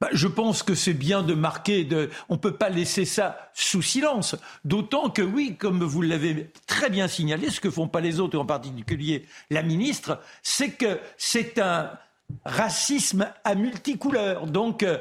[0.00, 2.10] Bah, je pense que c'est bien de marquer, de...
[2.28, 4.36] on ne peut pas laisser ça sous silence.
[4.64, 8.36] D'autant que oui, comme vous l'avez très bien signalé, ce que font pas les autres,
[8.36, 11.90] et en particulier la ministre, c'est que c'est un
[12.44, 14.46] racisme à multicouleurs.
[14.46, 14.98] Donc un,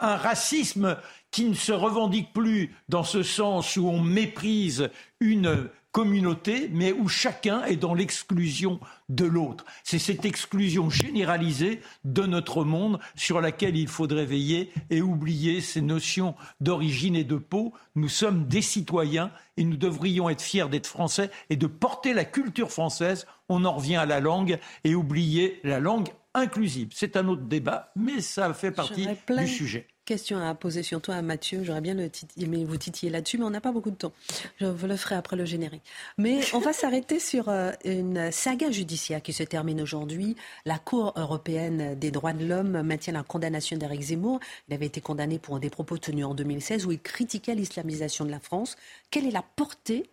[0.00, 0.96] un racisme
[1.30, 7.08] qui ne se revendique plus dans ce sens où on méprise une communauté, mais où
[7.08, 9.64] chacun est dans l'exclusion de l'autre.
[9.82, 15.80] C'est cette exclusion généralisée de notre monde sur laquelle il faudrait veiller et oublier ces
[15.80, 17.72] notions d'origine et de peau.
[17.96, 22.24] Nous sommes des citoyens et nous devrions être fiers d'être français et de porter la
[22.24, 23.26] culture française.
[23.48, 26.90] On en revient à la langue et oublier la langue inclusive.
[26.94, 31.22] C'est un autre débat, mais ça fait partie du sujet question à poser surtout à
[31.22, 31.62] Mathieu.
[31.64, 32.10] J'aurais bien le
[32.46, 34.12] mais vous titiller là-dessus, mais on n'a pas beaucoup de temps.
[34.58, 35.82] Je vous le ferai après le générique.
[36.18, 40.36] Mais on va s'arrêter sur euh, une saga judiciaire qui se termine aujourd'hui.
[40.64, 44.40] La Cour européenne des droits de l'homme maintient la condamnation d'Éric Zemmour.
[44.68, 48.30] Il avait été condamné pour des propos tenus en 2016 où il critiquait l'islamisation de
[48.30, 48.76] la France.
[49.10, 50.10] Quelle est la portée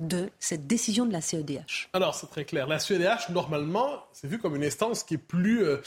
[0.00, 2.66] de cette décision de la CEDH Alors, c'est très clair.
[2.66, 5.80] La CEDH, normalement, c'est vu comme une instance qui est plus euh,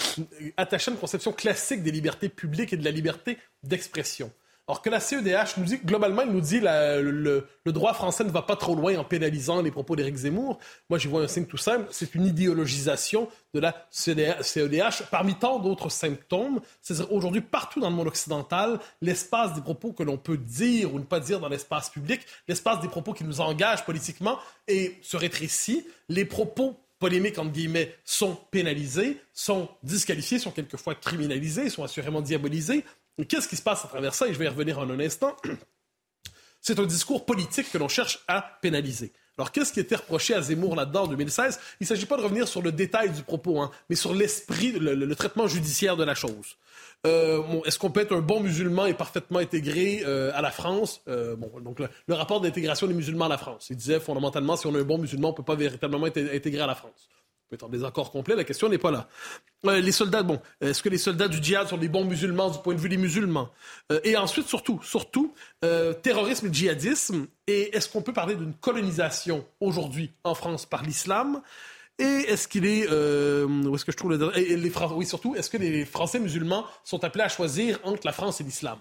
[0.55, 4.32] attachée à une conception classique des libertés publiques et de la liberté d'expression.
[4.70, 8.26] Alors que la CEDH nous dit, globalement, elle nous dit la, le, le, droit français
[8.26, 10.59] ne va pas trop loin en pénalisant les propos d'Éric Zemmour.
[10.89, 15.59] Moi, j'y vois un signe tout simple, c'est une idéologisation de la CEDH parmi tant
[15.59, 16.59] d'autres symptômes.
[16.82, 20.99] C'est-à-dire aujourd'hui, partout dans le monde occidental, l'espace des propos que l'on peut dire ou
[20.99, 24.38] ne pas dire dans l'espace public, l'espace des propos qui nous engagent politiquement
[24.68, 25.88] et se rétrécit.
[26.09, 32.84] Les propos polémiques, entre guillemets, sont pénalisés, sont disqualifiés, sont quelquefois criminalisés, sont assurément diabolisés.
[33.26, 34.28] Qu'est-ce qui se passe à travers ça?
[34.28, 35.36] Et je vais y revenir en un instant.
[36.61, 39.13] C'est un discours politique que l'on cherche à pénaliser.
[39.38, 42.24] Alors, qu'est-ce qui était reproché à Zemmour là-dedans en 2016 Il ne s'agit pas de
[42.24, 46.15] revenir sur le détail du propos, hein, mais sur l'esprit, le, traitement judiciaire de la
[46.15, 46.57] chose.
[47.05, 51.01] Euh, Est-ce qu'on peut être un bon musulman et parfaitement intégré euh, à la France?
[51.07, 53.68] Euh, le, le rapport d'intégration des musulmans à la France.
[53.70, 56.18] Il disait fondamentalement, si on est un bon musulman, on ne peut pas véritablement être
[56.18, 57.07] intégré à la France.
[57.50, 59.08] Peut être en désaccord complet, la question n'est pas là.
[59.66, 62.60] Euh, les soldats, bon, est-ce que les soldats du djihad sont des bons musulmans du
[62.60, 63.50] point de vue des musulmans?
[63.91, 65.34] Euh, Et ensuite, surtout, surtout,
[65.64, 67.28] euh, terrorisme et djihadisme.
[67.48, 71.41] Et est-ce qu'on peut parler d'une colonisation aujourd'hui en France par l'islam?
[72.00, 75.58] Et est-ce qu'il est, où est-ce que je trouve le les oui surtout est-ce que
[75.58, 78.78] les Français musulmans sont appelés à choisir entre la France et l'islam?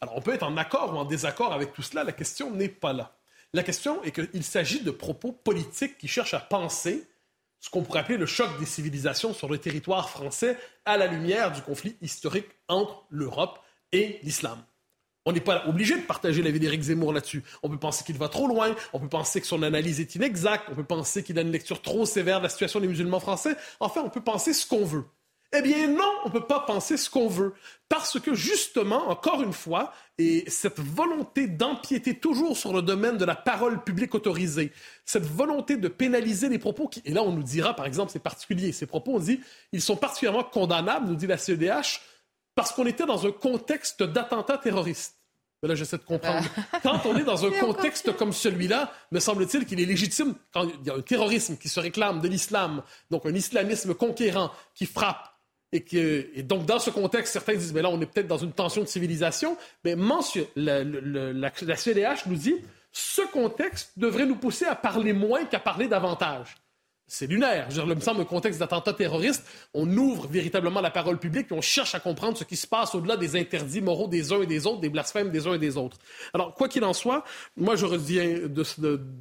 [0.00, 2.02] Alors on peut être en accord ou en désaccord avec tout cela.
[2.02, 3.16] La question n'est pas là.
[3.52, 7.06] La question est qu'il s'agit de propos politiques qui cherchent à penser
[7.60, 11.52] ce qu'on pourrait appeler le choc des civilisations sur le territoire français à la lumière
[11.52, 13.60] du conflit historique entre l'Europe
[13.92, 14.62] et l'islam.
[15.26, 17.44] On n'est pas obligé de partager l'avis d'Éric Zemmour là-dessus.
[17.62, 20.64] On peut penser qu'il va trop loin, on peut penser que son analyse est inexacte,
[20.70, 23.54] on peut penser qu'il a une lecture trop sévère de la situation des musulmans français.
[23.80, 25.04] Enfin, on peut penser ce qu'on veut.
[25.52, 27.54] Eh bien non, on ne peut pas penser ce qu'on veut.
[27.88, 33.24] Parce que justement, encore une fois, et cette volonté d'empiéter toujours sur le domaine de
[33.24, 34.70] la parole publique autorisée,
[35.04, 38.22] cette volonté de pénaliser les propos qui, et là on nous dira par exemple, c'est
[38.22, 39.40] particulier, ces propos, on dit,
[39.72, 42.00] ils sont particulièrement condamnables, nous dit la CEDH,
[42.54, 45.16] parce qu'on était dans un contexte d'attentat terroriste.
[45.62, 46.46] Mais là, j'essaie de comprendre.
[46.72, 46.78] Ah.
[46.82, 50.86] Quand on est dans un contexte comme celui-là, me semble-t-il qu'il est légitime, quand il
[50.86, 55.30] y a un terrorisme qui se réclame de l'islam, donc un islamisme conquérant qui frappe
[55.72, 58.38] et, que, et donc, dans ce contexte, certains disent, mais là, on est peut-être dans
[58.38, 59.56] une tension de civilisation.
[59.84, 62.56] Mais mention, la, la, la CDH nous dit,
[62.92, 66.56] ce contexte devrait nous pousser à parler moins qu'à parler davantage
[67.10, 67.66] c'est lunaire.
[67.70, 69.44] Je veux dire, il me semble, contexte d'attentat terroriste,
[69.74, 72.94] on ouvre véritablement la parole publique et on cherche à comprendre ce qui se passe
[72.94, 75.76] au-delà des interdits moraux des uns et des autres, des blasphèmes des uns et des
[75.76, 75.98] autres.
[76.32, 77.24] Alors, quoi qu'il en soit,
[77.56, 78.64] moi, je reviens de,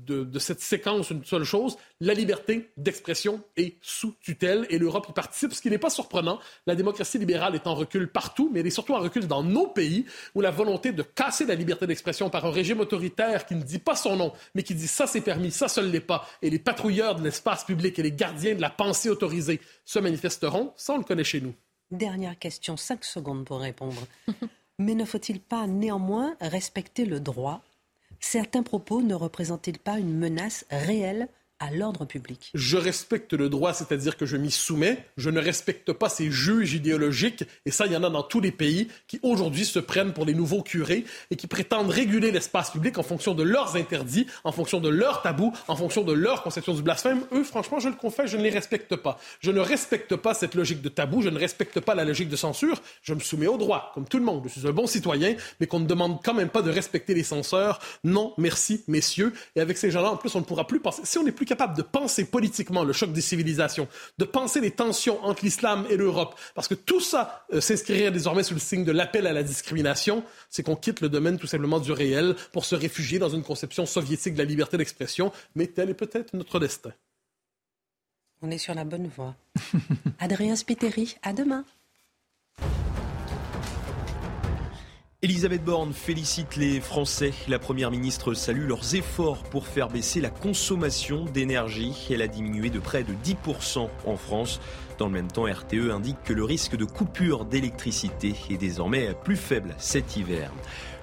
[0.07, 5.13] de, cette séquence une seule chose, la liberté d'expression est sous tutelle et l'Europe y
[5.13, 6.39] participe, ce qui n'est pas surprenant.
[6.67, 9.65] La démocratie libérale est en recul partout, mais elle est surtout en recul dans nos
[9.65, 13.63] pays où la volonté de casser la liberté d'expression par un régime autoritaire qui ne
[13.63, 16.51] dit pas son nom, mais qui dit ça c'est permis, ça ne l'est pas, et
[16.51, 20.93] les patrouilleurs de l'espace public et les gardiens de la pensée autorisée se manifesteront, ça
[20.93, 21.53] on le connaît chez nous.
[21.91, 24.05] Dernière question, cinq secondes pour répondre.
[24.79, 27.61] Mais ne faut-il pas néanmoins respecter le droit?
[28.19, 31.27] Certains propos ne représentent-ils pas une menace réelle
[31.59, 32.51] à l'ordre public.
[32.53, 35.05] Je respecte le droit, c'est-à-dire que je m'y soumets.
[35.17, 38.39] Je ne respecte pas ces juges idéologiques, et ça, il y en a dans tous
[38.39, 42.71] les pays, qui aujourd'hui se prennent pour les nouveaux curés et qui prétendent réguler l'espace
[42.71, 46.43] public en fonction de leurs interdits, en fonction de leurs tabous, en fonction de leur
[46.43, 47.21] conception du blasphème.
[47.33, 49.19] Eux, franchement, je le confesse, je ne les respecte pas.
[49.41, 52.37] Je ne respecte pas cette logique de tabou, je ne respecte pas la logique de
[52.37, 52.81] censure.
[53.01, 54.43] Je me soumets au droit, comme tout le monde.
[54.45, 57.23] Je suis un bon citoyen, mais qu'on ne demande quand même pas de respecter les
[57.23, 57.79] censeurs.
[58.05, 59.33] Non, merci, messieurs.
[59.55, 61.01] Et avec ces gens-là, en plus, on ne pourra plus penser.
[61.03, 63.87] Si on n'est plus capable de penser politiquement le choc des civilisations,
[64.19, 68.43] de penser les tensions entre l'islam et l'Europe, parce que tout ça euh, s'inscrirait désormais
[68.43, 71.79] sous le signe de l'appel à la discrimination, c'est qu'on quitte le domaine tout simplement
[71.79, 75.89] du réel pour se réfugier dans une conception soviétique de la liberté d'expression, mais tel
[75.89, 76.93] est peut-être notre destin.
[78.41, 79.35] On est sur la bonne voie.
[80.19, 81.65] Adrien Spiteri, à demain.
[85.21, 87.33] Elisabeth Borne félicite les Français.
[87.49, 92.07] La Première ministre salue leurs efforts pour faire baisser la consommation d'énergie.
[92.09, 94.61] Elle a diminué de près de 10% en France.
[94.97, 99.35] Dans le même temps, RTE indique que le risque de coupure d'électricité est désormais plus
[99.35, 100.53] faible cet hiver.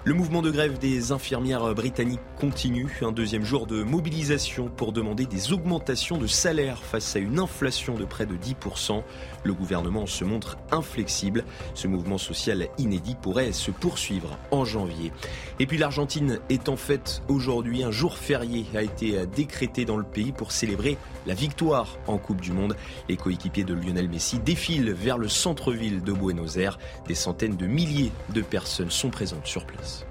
[0.05, 3.01] Le mouvement de grève des infirmières britanniques continue.
[3.03, 7.97] Un deuxième jour de mobilisation pour demander des augmentations de salaire face à une inflation
[7.97, 9.03] de près de 10%.
[9.47, 11.45] Le gouvernement se montre inflexible.
[11.75, 15.13] Ce mouvement social inédit pourrait se poursuivre en janvier.
[15.61, 20.03] Et puis l'Argentine est en fait aujourd'hui un jour férié a été décrété dans le
[20.03, 22.75] pays pour célébrer la victoire en Coupe du Monde.
[23.09, 26.81] Les coéquipiers de Lionel Messi défilent vers le centre-ville de Buenos Aires.
[27.07, 30.05] Des centaines de milliers de personnes sont présentes sur place.